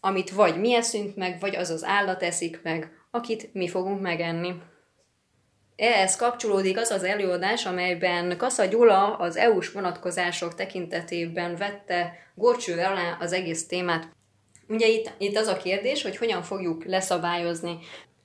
amit 0.00 0.30
vagy 0.30 0.60
mi 0.60 0.74
eszünk 0.74 1.16
meg, 1.16 1.40
vagy 1.40 1.56
az 1.56 1.70
az 1.70 1.84
állat 1.84 2.22
eszik 2.22 2.60
meg, 2.62 3.01
akit 3.14 3.54
mi 3.54 3.68
fogunk 3.68 4.00
megenni. 4.00 4.54
Ehhez 5.76 6.16
kapcsolódik 6.16 6.78
az 6.78 6.90
az 6.90 7.04
előadás, 7.04 7.66
amelyben 7.66 8.36
Kassa 8.36 8.64
Gyula 8.64 9.16
az 9.16 9.36
EU-s 9.36 9.72
vonatkozások 9.72 10.54
tekintetében 10.54 11.56
vette 11.56 12.12
gorcső 12.34 12.72
alá 12.72 13.16
az 13.20 13.32
egész 13.32 13.66
témát. 13.66 14.08
Ugye 14.68 14.86
itt, 14.86 15.12
itt 15.18 15.36
az 15.36 15.46
a 15.46 15.56
kérdés, 15.56 16.02
hogy 16.02 16.16
hogyan 16.16 16.42
fogjuk 16.42 16.84
leszabályozni, 16.84 17.78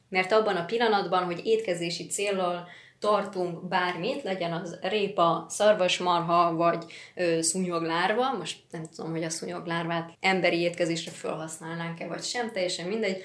mert 0.10 0.32
abban 0.32 0.56
a 0.56 0.66
pillanatban, 0.66 1.24
hogy 1.24 1.42
étkezési 1.46 2.08
céllal 2.08 2.68
tartunk 3.00 3.68
bármit, 3.68 4.24
legyen 4.24 4.54
az 4.54 4.80
répa, 4.82 5.46
szarvasmarha 5.50 6.56
vagy 6.56 6.86
ö, 7.16 7.42
szúnyoglárva, 7.42 8.34
most 8.38 8.58
nem 8.72 8.86
tudom, 8.96 9.12
hogy 9.12 9.24
a 9.24 9.30
szúnyoglárvát 9.30 10.14
emberi 10.20 10.60
étkezésre 10.60 11.12
felhasználnánk-e, 11.12 12.08
vagy 12.08 12.24
sem, 12.24 12.52
teljesen 12.52 12.88
mindegy, 12.88 13.24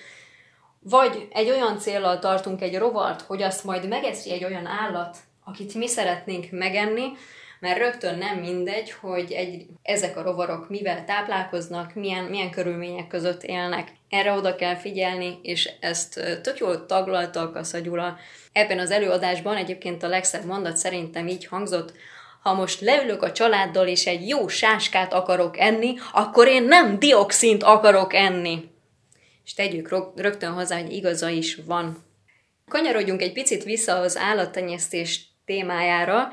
vagy 0.82 1.28
egy 1.32 1.50
olyan 1.50 1.78
célral 1.78 2.18
tartunk 2.18 2.62
egy 2.62 2.78
rovart, 2.78 3.20
hogy 3.20 3.42
azt 3.42 3.64
majd 3.64 3.88
megeszi 3.88 4.32
egy 4.32 4.44
olyan 4.44 4.66
állat, 4.66 5.16
akit 5.44 5.74
mi 5.74 5.88
szeretnénk 5.88 6.46
megenni, 6.50 7.12
mert 7.60 7.78
rögtön 7.78 8.18
nem 8.18 8.38
mindegy, 8.38 8.90
hogy 8.90 9.32
egy, 9.32 9.66
ezek 9.82 10.16
a 10.16 10.22
rovarok 10.22 10.68
mivel 10.68 11.04
táplálkoznak, 11.04 11.94
milyen, 11.94 12.24
milyen 12.24 12.50
körülmények 12.50 13.06
között 13.06 13.42
élnek. 13.42 13.92
Erre 14.08 14.32
oda 14.32 14.54
kell 14.54 14.76
figyelni, 14.76 15.38
és 15.42 15.70
ezt 15.80 16.40
tök 16.42 16.58
jól 16.58 16.86
taglalta 16.86 17.52
a 17.72 17.78
Gyula. 17.78 18.16
Ebben 18.52 18.78
az 18.78 18.90
előadásban 18.90 19.56
egyébként 19.56 20.02
a 20.02 20.08
legszebb 20.08 20.44
mondat 20.44 20.76
szerintem 20.76 21.26
így 21.26 21.46
hangzott, 21.46 21.92
ha 22.42 22.54
most 22.54 22.80
leülök 22.80 23.22
a 23.22 23.32
családdal 23.32 23.86
és 23.86 24.06
egy 24.06 24.28
jó 24.28 24.48
sáskát 24.48 25.12
akarok 25.12 25.58
enni, 25.58 25.94
akkor 26.12 26.46
én 26.46 26.62
nem 26.62 26.98
dioxint 26.98 27.62
akarok 27.62 28.14
enni 28.14 28.71
és 29.44 29.54
tegyük 29.54 30.12
rögtön 30.16 30.52
hozzá, 30.52 30.80
hogy 30.80 30.92
igaza 30.92 31.28
is 31.28 31.56
van. 31.66 32.04
Kanyarodjunk 32.68 33.22
egy 33.22 33.32
picit 33.32 33.64
vissza 33.64 33.96
az 33.96 34.16
állattenyésztés 34.16 35.26
témájára. 35.44 36.28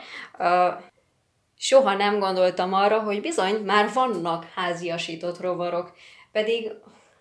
Soha 1.57 1.95
nem 1.95 2.19
gondoltam 2.19 2.73
arra, 2.73 2.99
hogy 2.99 3.21
bizony 3.21 3.55
már 3.55 3.93
vannak 3.93 4.45
háziasított 4.55 5.39
rovarok, 5.39 5.93
pedig 6.31 6.71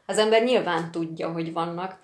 az 0.06 0.18
ember 0.18 0.42
nyilván 0.42 0.90
tudja, 0.90 1.32
hogy 1.32 1.52
vannak. 1.52 1.98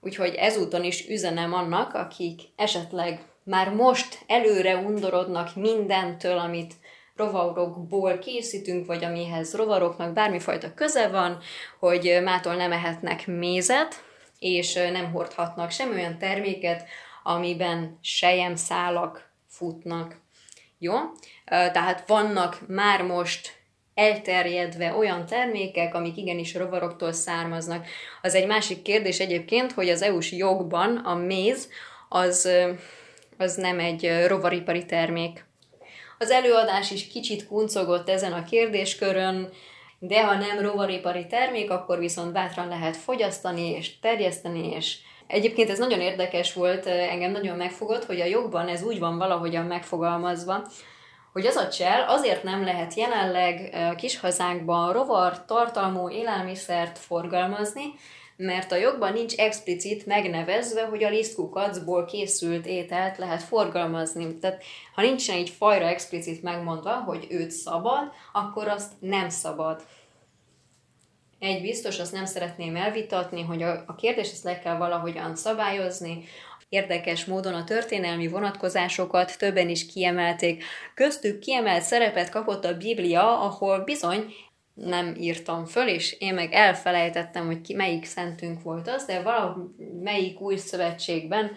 Úgyhogy 0.00 0.34
ezúton 0.34 0.84
is 0.84 1.08
üzenem 1.08 1.52
annak, 1.54 1.94
akik 1.94 2.40
esetleg 2.56 3.20
már 3.42 3.70
most 3.70 4.18
előre 4.26 4.76
undorodnak 4.76 5.54
mindentől, 5.54 6.38
amit 6.38 6.74
rovarokból 7.16 8.18
készítünk, 8.18 8.86
vagy 8.86 9.04
amihez 9.04 9.54
rovaroknak 9.54 10.12
bármifajta 10.12 10.74
köze 10.74 11.08
van, 11.08 11.38
hogy 11.78 12.20
mától 12.24 12.54
nem 12.54 12.72
ehetnek 12.72 13.26
mézet, 13.26 14.04
és 14.38 14.74
nem 14.74 15.12
hordhatnak 15.12 15.70
sem 15.70 15.90
olyan 15.90 16.18
terméket, 16.18 16.84
amiben 17.22 17.98
szálak 18.54 19.30
futnak. 19.48 20.20
Jó? 20.78 20.94
Tehát 21.44 22.08
vannak 22.08 22.58
már 22.68 23.02
most 23.02 23.54
elterjedve 23.94 24.94
olyan 24.94 25.26
termékek, 25.26 25.94
amik 25.94 26.16
igenis 26.16 26.54
rovaroktól 26.54 27.12
származnak. 27.12 27.86
Az 28.22 28.34
egy 28.34 28.46
másik 28.46 28.82
kérdés 28.82 29.18
egyébként, 29.20 29.72
hogy 29.72 29.88
az 29.88 30.02
EU-s 30.02 30.32
jogban 30.32 30.96
a 30.96 31.14
méz 31.14 31.68
az, 32.08 32.48
az 33.36 33.54
nem 33.54 33.78
egy 33.78 34.24
rovaripari 34.26 34.84
termék. 34.84 35.45
Az 36.18 36.30
előadás 36.30 36.90
is 36.90 37.08
kicsit 37.08 37.46
kuncogott 37.46 38.08
ezen 38.08 38.32
a 38.32 38.44
kérdéskörön, 38.44 39.48
de 39.98 40.24
ha 40.24 40.34
nem 40.34 40.60
rovaripari 40.60 41.26
termék, 41.26 41.70
akkor 41.70 41.98
viszont 41.98 42.32
bátran 42.32 42.68
lehet 42.68 42.96
fogyasztani 42.96 43.70
és 43.70 43.98
terjeszteni, 43.98 44.72
és 44.72 44.96
Egyébként 45.26 45.70
ez 45.70 45.78
nagyon 45.78 46.00
érdekes 46.00 46.52
volt, 46.52 46.86
engem 46.86 47.30
nagyon 47.30 47.56
megfogott, 47.56 48.04
hogy 48.04 48.20
a 48.20 48.24
jogban 48.24 48.68
ez 48.68 48.82
úgy 48.82 48.98
van 48.98 49.18
valahogyan 49.18 49.64
megfogalmazva, 49.64 50.66
hogy 51.32 51.46
az 51.46 51.56
a 51.56 51.68
csel 51.68 52.08
azért 52.08 52.42
nem 52.42 52.64
lehet 52.64 52.94
jelenleg 52.94 53.76
kis 53.96 54.20
hazánkban 54.20 54.92
rovar 54.92 55.44
tartalmú 55.44 56.10
élelmiszert 56.10 56.98
forgalmazni, 56.98 57.82
mert 58.36 58.72
a 58.72 58.76
jogban 58.76 59.12
nincs 59.12 59.34
explicit 59.34 60.06
megnevezve, 60.06 60.84
hogy 60.84 61.04
a 61.04 61.08
lisztkukacból 61.08 62.04
készült 62.04 62.66
ételt 62.66 63.18
lehet 63.18 63.42
forgalmazni. 63.42 64.38
Tehát 64.38 64.62
ha 64.94 65.02
nincsen 65.02 65.36
így 65.36 65.50
fajra 65.50 65.86
explicit 65.86 66.42
megmondva, 66.42 66.92
hogy 66.92 67.26
őt 67.30 67.50
szabad, 67.50 68.12
akkor 68.32 68.68
azt 68.68 68.92
nem 68.98 69.28
szabad. 69.28 69.82
Egy 71.38 71.60
biztos, 71.60 71.98
azt 71.98 72.12
nem 72.12 72.24
szeretném 72.24 72.76
elvitatni, 72.76 73.42
hogy 73.42 73.62
a, 73.62 73.84
a 73.86 73.94
kérdést 73.94 74.32
ezt 74.32 74.44
le 74.44 74.58
kell 74.58 74.76
valahogyan 74.76 75.36
szabályozni, 75.36 76.24
Érdekes 76.68 77.24
módon 77.24 77.54
a 77.54 77.64
történelmi 77.64 78.28
vonatkozásokat 78.28 79.38
többen 79.38 79.68
is 79.68 79.86
kiemelték. 79.86 80.64
Köztük 80.94 81.38
kiemelt 81.38 81.82
szerepet 81.82 82.30
kapott 82.30 82.64
a 82.64 82.76
Biblia, 82.76 83.40
ahol 83.40 83.78
bizony 83.78 84.34
nem 84.76 85.14
írtam 85.18 85.64
föl, 85.64 85.88
és 85.88 86.16
én 86.18 86.34
meg 86.34 86.52
elfelejtettem, 86.52 87.46
hogy 87.46 87.60
ki, 87.60 87.74
melyik 87.74 88.04
szentünk 88.04 88.62
volt 88.62 88.88
az, 88.88 89.04
de 89.04 89.22
valamelyik 89.22 90.40
új 90.40 90.56
szövetségben 90.56 91.50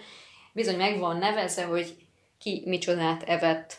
bizony 0.54 0.78
meg 0.78 1.00
van 1.00 1.18
nevezve, 1.18 1.64
hogy 1.64 1.96
ki 2.40 2.64
micsodát 2.66 3.24
evett. 3.24 3.78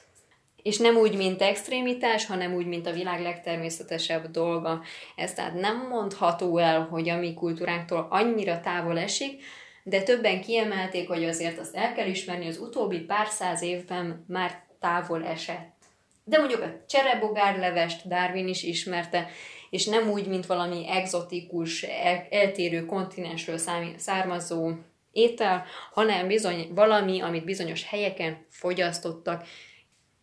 És 0.63 0.79
nem 0.79 0.97
úgy, 0.97 1.17
mint 1.17 1.43
extrémitás, 1.43 2.27
hanem 2.27 2.55
úgy, 2.55 2.67
mint 2.67 2.87
a 2.87 2.93
világ 2.93 3.21
legtermészetesebb 3.21 4.31
dolga. 4.31 4.83
Ez 5.17 5.35
tehát 5.35 5.55
nem 5.55 5.87
mondható 5.89 6.59
el, 6.59 6.83
hogy 6.83 7.09
a 7.09 7.17
mi 7.17 7.35
kultúránktól 7.35 8.07
annyira 8.11 8.61
távol 8.61 8.99
esik, 8.99 9.43
de 9.83 10.03
többen 10.03 10.41
kiemelték, 10.41 11.09
hogy 11.09 11.25
azért 11.25 11.59
azt 11.59 11.77
el 11.77 11.93
kell 11.93 12.07
ismerni, 12.07 12.47
az 12.47 12.59
utóbbi 12.59 12.99
pár 12.99 13.27
száz 13.27 13.63
évben 13.63 14.25
már 14.29 14.65
távol 14.81 15.25
esett. 15.25 15.80
De 16.31 16.39
mondjuk 16.39 16.63
a 16.63 16.85
cserebogárlevest 16.89 18.09
Darwin 18.09 18.49
is 18.49 18.63
ismerte, 18.63 19.29
és 19.71 19.87
nem 19.87 20.11
úgy, 20.11 20.27
mint 20.27 20.47
valami 20.47 20.89
egzotikus, 20.89 21.83
el, 21.83 22.27
eltérő 22.31 22.87
kontinensről 22.87 23.59
származó 23.97 24.71
étel, 25.13 25.65
hanem 25.93 26.27
bizony 26.27 26.69
valami, 26.75 27.21
amit 27.21 27.45
bizonyos 27.45 27.89
helyeken 27.89 28.47
fogyasztottak, 28.51 29.47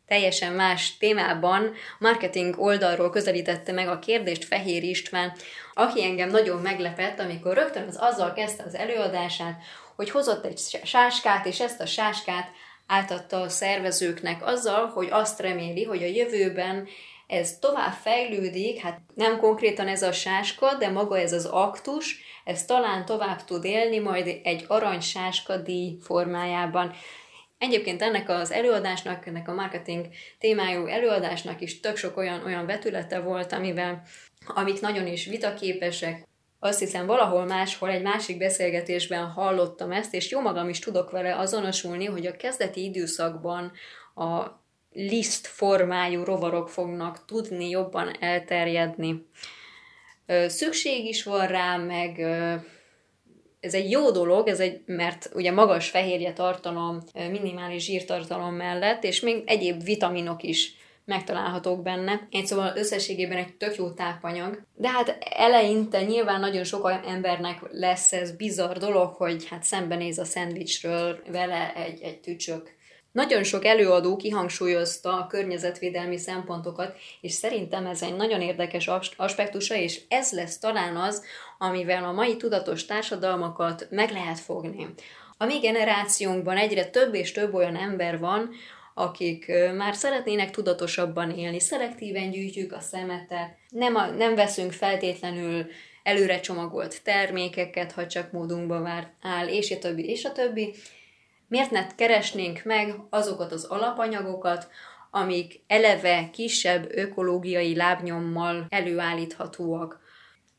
teljesen 0.06 0.54
más 0.54 0.98
témában, 0.98 1.74
marketing 2.00 2.60
oldalról 2.60 3.10
közelítette 3.10 3.72
meg 3.72 3.88
a 3.88 4.00
kérdést 4.00 4.46
Fehér 4.46 4.84
István, 4.84 5.34
aki 5.74 6.04
engem 6.04 6.30
nagyon 6.30 6.62
meglepett, 6.62 7.20
amikor 7.20 7.54
rögtön 7.54 7.88
az 7.88 7.98
azzal 8.00 8.34
kezdte 8.34 8.64
az 8.64 8.76
előadását, 8.76 9.62
hogy 9.96 10.10
hozott 10.10 10.46
egy 10.46 10.60
sáskát, 10.84 11.46
és 11.46 11.60
ezt 11.60 11.82
a 11.82 11.86
sáskát 11.86 12.52
átadta 12.88 13.42
a 13.42 13.50
szervezőknek 13.50 14.46
azzal, 14.46 14.86
hogy 14.86 15.08
azt 15.12 15.40
reméli, 15.40 15.84
hogy 15.84 16.04
a 16.04 16.08
jövőben 16.08 16.88
ez 17.28 17.60
tovább 17.60 17.94
fejlődik, 17.94 18.80
hát 18.80 19.02
nem 19.16 19.40
konkrétan 19.40 19.88
ez 19.88 20.02
a 20.02 20.12
sáska, 20.12 20.74
de 20.74 20.90
maga 20.90 21.20
ez 21.20 21.34
az 21.34 21.46
aktus, 21.46 22.20
ez 22.44 22.66
talán 22.66 23.06
tovább 23.06 23.44
tud 23.44 23.66
élni 23.66 24.00
majd 24.00 24.40
egy 24.44 24.66
arany 24.68 25.00
sáska 25.00 25.58
díj 25.58 25.98
formájában. 26.02 26.94
Egyébként 27.58 28.02
ennek 28.02 28.30
az 28.30 28.52
előadásnak, 28.52 29.26
ennek 29.26 29.48
a 29.48 29.54
marketing 29.54 30.08
témájú 30.40 30.86
előadásnak 30.86 31.62
is 31.62 31.80
tök 31.80 31.98
sok 31.98 32.18
olyan, 32.18 32.44
olyan 32.46 32.66
vetülete 32.66 33.20
volt, 33.20 33.52
amivel, 33.52 34.02
amik 34.48 34.80
nagyon 34.80 35.08
is 35.08 35.26
vitaképesek, 35.26 36.28
azt 36.68 36.80
hiszem 36.80 37.06
valahol 37.06 37.46
máshol, 37.46 37.90
egy 37.90 38.02
másik 38.02 38.38
beszélgetésben 38.38 39.26
hallottam 39.26 39.92
ezt, 39.92 40.14
és 40.14 40.32
jó 40.32 40.40
magam 40.40 40.70
is 40.70 40.80
tudok 40.80 41.12
vele 41.12 41.38
azonosulni, 41.38 42.06
hogy 42.06 42.26
a 42.26 42.36
kezdeti 42.36 42.84
időszakban 42.84 43.72
a 44.16 44.46
liszt 44.92 45.48
formájú 45.48 46.24
rovarok 46.24 46.70
fognak 46.70 47.26
tudni 47.26 47.70
jobban 47.70 48.16
elterjedni. 48.20 49.26
Szükség 50.48 51.06
is 51.06 51.24
van 51.24 51.48
rá, 51.48 51.78
meg 51.78 52.20
ez 53.60 53.74
egy 53.74 53.92
jó 53.92 54.12
dolog, 54.12 54.48
ez 54.48 54.60
egy, 54.60 54.82
mert 54.86 55.30
ugye 55.34 55.52
magas 55.52 55.90
fehérje 55.90 56.34
tartalom, 56.34 57.00
minimális 57.14 57.84
zsírtartalom 57.84 58.54
mellett, 58.54 59.04
és 59.04 59.20
még 59.20 59.44
egyéb 59.46 59.84
vitaminok 59.84 60.44
is 60.44 60.77
megtalálhatók 61.08 61.84
benne. 61.84 62.28
Egy 62.32 62.46
szóval 62.46 62.74
összességében 62.76 63.38
egy 63.38 63.54
tök 63.54 63.76
jó 63.76 63.90
tápanyag. 63.90 64.62
De 64.76 64.90
hát 64.90 65.18
eleinte 65.20 66.04
nyilván 66.04 66.40
nagyon 66.40 66.64
sok 66.64 66.92
embernek 67.06 67.60
lesz 67.72 68.14
ez 68.14 68.32
bizarr 68.32 68.78
dolog, 68.78 69.14
hogy 69.14 69.48
hát 69.48 69.64
szembenéz 69.64 70.20
a 70.20 70.26
szendvicsről 70.26 71.20
vele 71.32 71.74
egy, 71.76 72.02
egy 72.02 72.20
tücsök 72.20 72.76
nagyon 73.18 73.44
sok 73.44 73.66
előadó 73.66 74.16
kihangsúlyozta 74.16 75.14
a 75.14 75.28
környezetvédelmi 75.28 76.18
szempontokat, 76.18 76.98
és 77.22 77.32
szerintem 77.32 77.86
ez 77.86 78.02
egy 78.02 78.16
nagyon 78.16 78.42
érdekes 78.42 78.90
aspektusa, 79.16 79.76
és 79.76 80.02
ez 80.08 80.32
lesz 80.32 80.60
talán 80.60 80.96
az, 80.96 81.24
amivel 81.58 82.04
a 82.04 82.12
mai 82.12 82.38
tudatos 82.38 82.86
társadalmakat 82.86 83.88
meg 83.90 84.12
lehet 84.12 84.40
fogni. 84.40 84.88
A 85.38 85.46
mi 85.46 85.60
generációnkban 85.60 86.58
egyre 86.58 86.86
több 86.86 87.14
és 87.14 87.32
több 87.32 87.54
olyan 87.54 87.76
ember 87.76 88.20
van, 88.20 88.50
akik 88.98 89.52
már 89.76 89.96
szeretnének 89.96 90.52
tudatosabban 90.52 91.32
élni, 91.32 91.60
szelektíven 91.60 92.32
gyűjtjük 92.32 92.74
a 92.74 92.80
szemetet, 92.80 93.58
nem, 93.70 93.96
a, 93.96 94.06
nem 94.06 94.36
veszünk 94.36 94.72
feltétlenül 94.72 95.66
előre 96.04 96.40
csomagolt 96.40 97.04
termékeket, 97.04 97.92
ha 97.92 98.08
csak 98.08 98.32
módunkba 98.32 98.82
vár, 98.82 99.12
áll, 99.22 99.48
és 99.48 99.72
a 99.72 99.78
többi, 99.78 100.10
és 100.10 100.26
a 100.26 100.32
többi, 100.32 100.74
Miért 101.48 101.72
ne 101.72 101.88
keresnénk 101.96 102.62
meg 102.64 102.96
azokat 103.10 103.52
az 103.52 103.64
alapanyagokat, 103.64 104.68
amik 105.12 105.62
eleve 105.68 106.30
kisebb 106.34 106.88
ökológiai 106.92 107.76
lábnyommal 107.76 108.66
előállíthatóak. 108.70 110.00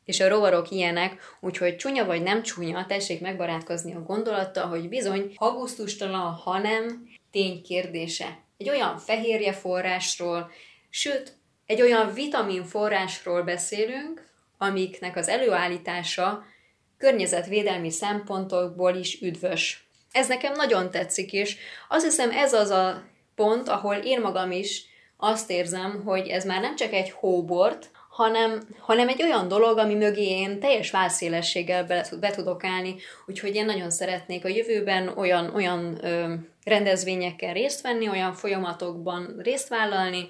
És 0.05 0.19
a 0.19 0.27
rovarok 0.27 0.71
ilyenek, 0.71 1.37
úgyhogy 1.39 1.75
csúnya 1.75 2.05
vagy 2.05 2.21
nem 2.21 2.43
csúnya, 2.43 2.85
tessék 2.85 3.21
megbarátkozni 3.21 3.95
a 3.95 4.03
gondolattal, 4.03 4.67
hogy 4.67 4.89
bizony 4.89 5.33
hagusztustalan, 5.35 6.31
hanem 6.31 7.07
tény 7.31 7.61
kérdése. 7.61 8.39
Egy 8.57 8.69
olyan 8.69 8.97
fehérje 8.97 9.53
forrásról, 9.53 10.51
sőt, 10.89 11.37
egy 11.65 11.81
olyan 11.81 12.13
vitamin 12.13 12.63
forrásról 12.63 13.43
beszélünk, 13.43 14.27
amiknek 14.57 15.15
az 15.15 15.27
előállítása 15.27 16.43
környezetvédelmi 16.97 17.91
szempontokból 17.91 18.95
is 18.95 19.21
üdvös. 19.21 19.87
Ez 20.11 20.27
nekem 20.27 20.53
nagyon 20.53 20.91
tetszik, 20.91 21.33
és 21.33 21.57
azt 21.89 22.05
hiszem 22.05 22.31
ez 22.31 22.53
az 22.53 22.69
a 22.69 23.03
pont, 23.35 23.69
ahol 23.69 23.95
én 23.95 24.21
magam 24.21 24.51
is 24.51 24.85
azt 25.17 25.49
érzem, 25.49 26.03
hogy 26.03 26.27
ez 26.27 26.45
már 26.45 26.61
nem 26.61 26.75
csak 26.75 26.93
egy 26.93 27.11
hóbort, 27.11 27.91
hanem, 28.19 28.61
hanem 28.79 29.07
egy 29.07 29.23
olyan 29.23 29.47
dolog, 29.47 29.77
ami 29.77 29.95
mögé 29.95 30.29
én 30.29 30.59
teljes 30.59 30.91
válszélességgel 30.91 31.83
be, 31.83 32.07
be 32.19 32.31
tudok 32.31 32.63
állni, 32.63 32.95
úgyhogy 33.25 33.55
én 33.55 33.65
nagyon 33.65 33.91
szeretnék 33.91 34.45
a 34.45 34.47
jövőben 34.47 35.07
olyan, 35.07 35.53
olyan 35.55 36.05
ö, 36.05 36.33
rendezvényekkel 36.63 37.53
részt 37.53 37.81
venni, 37.81 38.09
olyan 38.09 38.33
folyamatokban 38.33 39.35
részt 39.37 39.67
vállalni, 39.67 40.27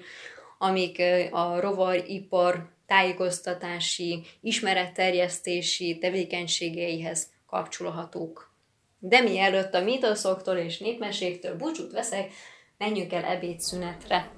amik 0.58 1.02
a 1.30 1.60
rovaripar 1.60 2.68
tájékoztatási, 2.86 4.22
ismeretterjesztési 4.40 5.98
tevékenységeihez 5.98 7.26
kapcsolhatók. 7.46 8.54
De 8.98 9.20
mielőtt 9.20 9.74
a 9.74 9.82
mítoszoktól 9.82 10.56
és 10.56 10.78
népmeséktől 10.78 11.56
búcsút 11.56 11.92
veszek, 11.92 12.32
menjünk 12.78 13.12
el 13.12 13.24
ebédszünetre. 13.24 14.30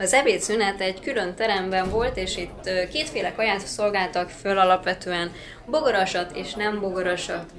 Az 0.00 0.12
ebédszünet 0.12 0.80
egy 0.80 1.00
külön 1.00 1.34
teremben 1.34 1.90
volt, 1.90 2.16
és 2.16 2.36
itt 2.36 2.88
kétféle 2.90 3.34
kaját 3.34 3.66
szolgáltak 3.66 4.28
föl 4.28 4.58
alapvetően, 4.58 5.32
bogarasat 5.66 6.36
és 6.36 6.54
nem 6.54 6.80
bogarasat. 6.80 7.50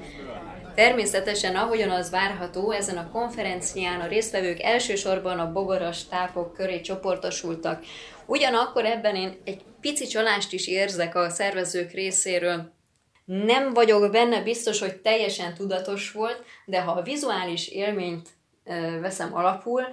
Természetesen, 0.75 1.55
ahogyan 1.55 1.89
az 1.89 2.09
várható, 2.09 2.71
ezen 2.71 2.97
a 2.97 3.09
konferencián 3.11 3.99
a 3.99 4.07
résztvevők 4.07 4.59
elsősorban 4.61 5.39
a 5.39 5.51
bogaras 5.51 6.07
tápok 6.07 6.53
köré 6.53 6.81
csoportosultak. 6.81 7.83
Ugyanakkor 8.25 8.85
ebben 8.85 9.15
én 9.15 9.41
egy 9.43 9.61
pici 9.81 10.07
csalást 10.07 10.53
is 10.53 10.67
érzek 10.67 11.15
a 11.15 11.29
szervezők 11.29 11.91
részéről. 11.91 12.73
Nem 13.25 13.73
vagyok 13.73 14.11
benne 14.11 14.41
biztos, 14.41 14.79
hogy 14.79 14.95
teljesen 14.95 15.53
tudatos 15.53 16.11
volt, 16.11 16.43
de 16.65 16.81
ha 16.81 16.91
a 16.91 17.01
vizuális 17.01 17.67
élményt 17.67 18.27
veszem 19.01 19.35
alapul, 19.35 19.83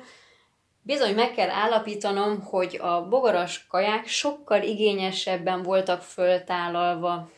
bizony 0.86 1.14
meg 1.14 1.32
kell 1.34 1.50
állapítanom, 1.50 2.42
hogy 2.42 2.78
a 2.82 3.08
bogaras 3.08 3.66
kaják 3.66 4.06
sokkal 4.06 4.62
igényesebben 4.62 5.62
voltak 5.62 6.02
föltálalva. 6.02 7.30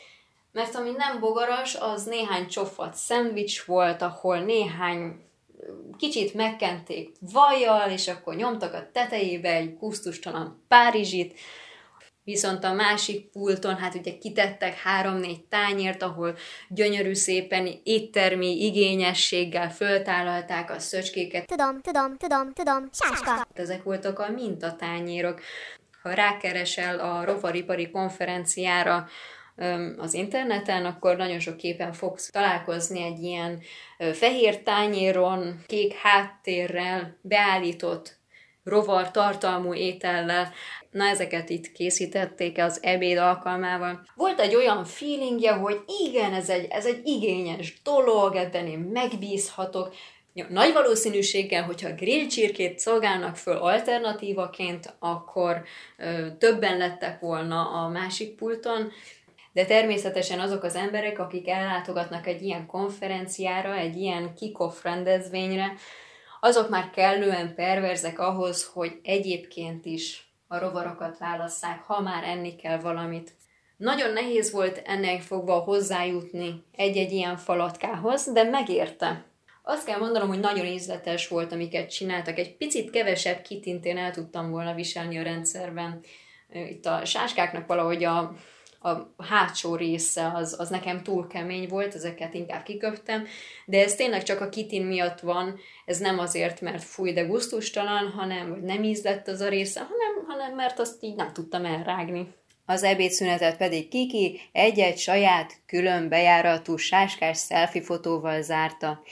Mert 0.52 0.74
ami 0.74 0.90
nem 0.90 1.20
bogaras, 1.20 1.74
az 1.74 2.04
néhány 2.04 2.46
csofat 2.46 2.94
szendvics 2.94 3.64
volt, 3.64 4.02
ahol 4.02 4.38
néhány 4.38 5.20
kicsit 5.98 6.34
megkenték 6.34 7.16
vajjal, 7.32 7.90
és 7.90 8.08
akkor 8.08 8.34
nyomtak 8.34 8.74
a 8.74 8.88
tetejébe 8.92 9.52
egy 9.52 9.76
kusztustalan 9.76 10.64
Párizsit, 10.68 11.38
Viszont 12.29 12.64
a 12.64 12.73
másik 12.73 13.31
pulton, 13.31 13.77
hát 13.77 13.95
ugye 13.95 14.19
kitettek 14.19 14.75
három-négy 14.75 15.45
tányért, 15.45 16.03
ahol 16.03 16.37
gyönyörű 16.69 17.14
szépen 17.14 17.81
éttermi 17.83 18.64
igényességgel 18.64 19.71
föltállalták 19.71 20.71
a 20.71 20.79
szöcskéket. 20.79 21.47
Tudom, 21.47 21.81
tudom, 21.81 22.17
tudom, 22.17 22.53
tudom, 22.53 22.88
sáska. 22.93 23.47
Ezek 23.55 23.83
voltak 23.83 24.19
a 24.19 24.31
mintatányérok. 24.31 25.41
Ha 26.03 26.14
rákeresel 26.14 26.99
a 27.01 27.25
rovaripari 27.25 27.91
konferenciára 27.91 29.09
az 29.97 30.14
interneten, 30.14 30.85
akkor 30.85 31.17
nagyon 31.17 31.38
sok 31.38 31.57
képen 31.57 31.93
fogsz 31.93 32.31
találkozni 32.31 33.03
egy 33.03 33.23
ilyen 33.23 33.62
fehér 34.12 34.62
tányéron, 34.62 35.62
kék 35.67 35.93
háttérrel 35.93 37.19
beállított 37.21 38.17
rovar 38.68 39.11
tartalmú 39.11 39.74
étellel. 39.74 40.52
Na, 40.90 41.04
ezeket 41.04 41.50
itt 41.50 41.72
készítették 41.72 42.59
az 42.59 42.78
ebéd 42.83 43.18
alkalmával. 43.18 44.07
Volt 44.14 44.40
egy 44.40 44.54
olyan 44.54 44.85
feelingje, 44.85 45.52
hogy 45.52 45.81
igen, 46.07 46.35
ez 46.35 46.48
egy, 46.48 46.66
ez 46.70 46.87
egy 46.87 47.00
igényes 47.04 47.81
dolog, 47.83 48.35
ebben 48.35 48.66
én 48.66 48.78
megbízhatok, 48.78 49.94
nagy 50.48 50.72
valószínűséggel, 50.72 51.62
hogyha 51.62 51.94
grill 51.94 52.26
csirkét 52.26 52.78
szolgálnak 52.78 53.37
föl 53.37 53.57
alternatívaként, 53.57 54.94
akkor 54.98 55.62
ö, 55.96 56.26
többen 56.38 56.76
lettek 56.76 57.20
volna 57.20 57.70
a 57.70 57.88
másik 57.88 58.35
pulton, 58.35 58.92
de 59.52 59.64
természetesen 59.64 60.40
azok 60.40 60.62
az 60.62 60.74
emberek, 60.74 61.18
akik 61.18 61.48
ellátogatnak 61.48 62.26
egy 62.26 62.42
ilyen 62.42 62.66
konferenciára, 62.66 63.74
egy 63.74 63.96
ilyen 63.96 64.35
kick-off 64.35 64.83
rendezvényre, 64.83 65.72
azok 66.40 66.68
már 66.68 66.90
kellően 66.90 67.55
perverzek 67.55 68.18
ahhoz, 68.18 68.70
hogy 68.72 69.01
egyébként 69.03 69.85
is 69.85 70.33
a 70.46 70.59
rovarokat 70.59 71.18
válasszák, 71.18 71.83
ha 71.83 72.01
már 72.01 72.24
enni 72.24 72.57
kell 72.57 72.79
valamit. 72.79 73.37
Nagyon 73.77 74.12
nehéz 74.12 74.53
volt 74.53 74.83
ennek 74.85 75.20
fogva 75.20 75.59
hozzájutni 75.59 76.64
egy-egy 76.77 77.12
ilyen 77.12 77.37
falatkához, 77.37 78.33
de 78.33 78.42
megérte. 78.42 79.24
Azt 79.62 79.87
kell 79.87 79.98
mondanom, 79.98 80.29
hogy 80.29 80.40
nagyon 80.40 80.66
ízletes 80.66 81.29
volt, 81.29 81.53
amiket 81.53 81.90
csináltak. 81.90 82.38
Egy 82.38 82.57
picit 82.57 82.90
kevesebb 82.90 83.42
kitintén 83.42 83.98
el 83.98 84.11
tudtam 84.11 84.51
volna 84.51 84.74
viselni 84.74 85.18
a 85.18 85.22
rendszerben. 85.22 86.01
Itt 86.53 86.87
a 86.87 87.05
sáskáknak 87.05 87.66
valahogy 87.66 88.05
a 88.05 88.33
a 88.81 89.23
hátsó 89.23 89.75
része 89.75 90.33
az, 90.35 90.57
az 90.59 90.69
nekem 90.69 91.03
túl 91.03 91.27
kemény 91.27 91.69
volt, 91.69 91.95
ezeket 91.95 92.35
inkább 92.35 92.62
kiköptem, 92.62 93.27
de 93.67 93.83
ez 93.83 93.95
tényleg 93.95 94.23
csak 94.23 94.41
a 94.41 94.49
kitin 94.49 94.87
miatt 94.87 95.21
van, 95.21 95.59
ez 95.85 95.99
nem 95.99 96.19
azért, 96.19 96.61
mert 96.61 96.83
fúj, 96.83 97.12
de 97.12 97.23
gusztustalan, 97.23 98.11
hanem, 98.11 98.51
hogy 98.51 98.62
nem 98.62 98.83
ízlett 98.83 99.29
az 99.29 99.41
a 99.41 99.49
része, 99.49 99.81
hanem, 99.81 100.27
hanem 100.27 100.55
mert 100.55 100.79
azt 100.79 101.03
így 101.03 101.14
nem 101.14 101.33
tudtam 101.33 101.64
elrágni. 101.64 102.35
Az 102.67 102.83
ebédszünetet 102.83 103.57
pedig 103.57 103.88
Kiki 103.88 104.41
egy-egy 104.53 104.99
saját, 104.99 105.53
külön 105.67 106.09
bejáratú 106.09 106.77
sáskás 106.77 107.38
selfie 107.38 107.83
fotóval 107.83 108.43
zárta. 108.43 109.03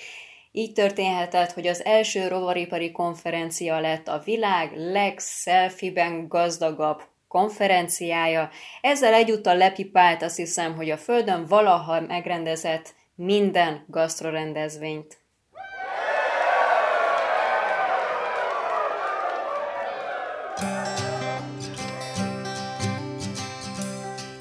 Így 0.53 0.73
történhetett, 0.73 1.53
hogy 1.53 1.67
az 1.67 1.85
első 1.85 2.29
rovaripari 2.29 2.93
konferencia 2.93 3.81
lett 3.81 4.09
a 4.09 4.23
világ 4.25 4.73
legszelfiben 4.75 6.29
gazdagabb 6.29 7.03
konferenciája. 7.29 8.51
Ezzel 8.81 9.15
egyúttal 9.15 9.57
lepipált 9.57 10.23
azt 10.23 10.37
hiszem, 10.37 10.75
hogy 10.75 10.91
a 10.91 10.97
Földön 10.97 11.47
valaha 11.47 12.01
megrendezett 12.01 12.95
minden 13.15 13.85
gasztrorendezvényt. 13.89 15.25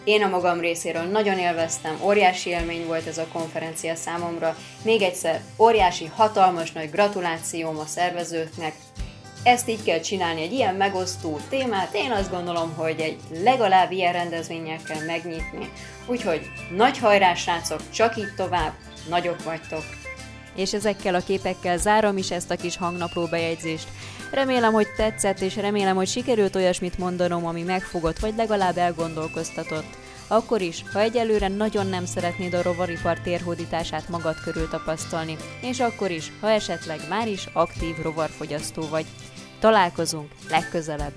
Én 0.05 0.23
a 0.23 0.27
magam 0.27 0.59
részéről 0.59 1.03
nagyon 1.03 1.37
élveztem, 1.37 1.99
óriási 2.03 2.49
élmény 2.49 2.85
volt 2.85 3.07
ez 3.07 3.17
a 3.17 3.27
konferencia 3.33 3.95
számomra. 3.95 4.55
Még 4.83 5.01
egyszer, 5.01 5.41
óriási, 5.59 6.05
hatalmas 6.05 6.71
nagy 6.71 6.89
gratulációm 6.89 7.77
a 7.77 7.85
szervezőknek, 7.85 8.73
ezt 9.45 9.69
így 9.69 9.83
kell 9.83 9.99
csinálni, 9.99 10.41
egy 10.41 10.53
ilyen 10.53 10.75
megosztó 10.75 11.39
témát, 11.49 11.93
én 11.93 12.11
azt 12.11 12.31
gondolom, 12.31 12.73
hogy 12.75 12.99
egy 12.99 13.17
legalább 13.43 13.91
ilyen 13.91 14.13
rendezvényel 14.13 14.79
kell 14.87 15.05
megnyitni. 15.05 15.69
Úgyhogy 16.05 16.41
nagy 16.75 16.97
hajrás, 16.97 17.41
srácok, 17.41 17.79
csak 17.89 18.17
így 18.17 18.33
tovább, 18.35 18.73
nagyok 19.09 19.43
vagytok. 19.43 19.83
És 20.55 20.73
ezekkel 20.73 21.15
a 21.15 21.23
képekkel 21.23 21.77
zárom 21.77 22.17
is 22.17 22.31
ezt 22.31 22.51
a 22.51 22.55
kis 22.55 22.77
hangnapló 22.77 23.25
bejegyzést. 23.25 23.87
Remélem, 24.31 24.73
hogy 24.73 24.87
tetszett, 24.97 25.39
és 25.39 25.55
remélem, 25.55 25.95
hogy 25.95 26.07
sikerült 26.07 26.55
olyasmit 26.55 26.97
mondanom, 26.97 27.45
ami 27.45 27.61
megfogott, 27.61 28.19
vagy 28.19 28.35
legalább 28.35 28.77
elgondolkoztatott. 28.77 29.97
Akkor 30.27 30.61
is, 30.61 30.83
ha 30.93 30.99
egyelőre 30.99 31.47
nagyon 31.47 31.87
nem 31.87 32.05
szeretnéd 32.05 32.53
a 32.53 32.61
rovaripar 32.61 33.19
térhódítását 33.19 34.09
magad 34.09 34.35
körül 34.43 34.67
tapasztalni, 34.69 35.35
és 35.61 35.79
akkor 35.79 36.11
is, 36.11 36.31
ha 36.41 36.49
esetleg 36.49 36.99
már 37.09 37.27
is 37.27 37.47
aktív 37.53 37.95
rovarfogyasztó 38.01 38.87
vagy. 38.89 39.05
Találkozunk 39.59 40.31
legközelebb! 40.49 41.13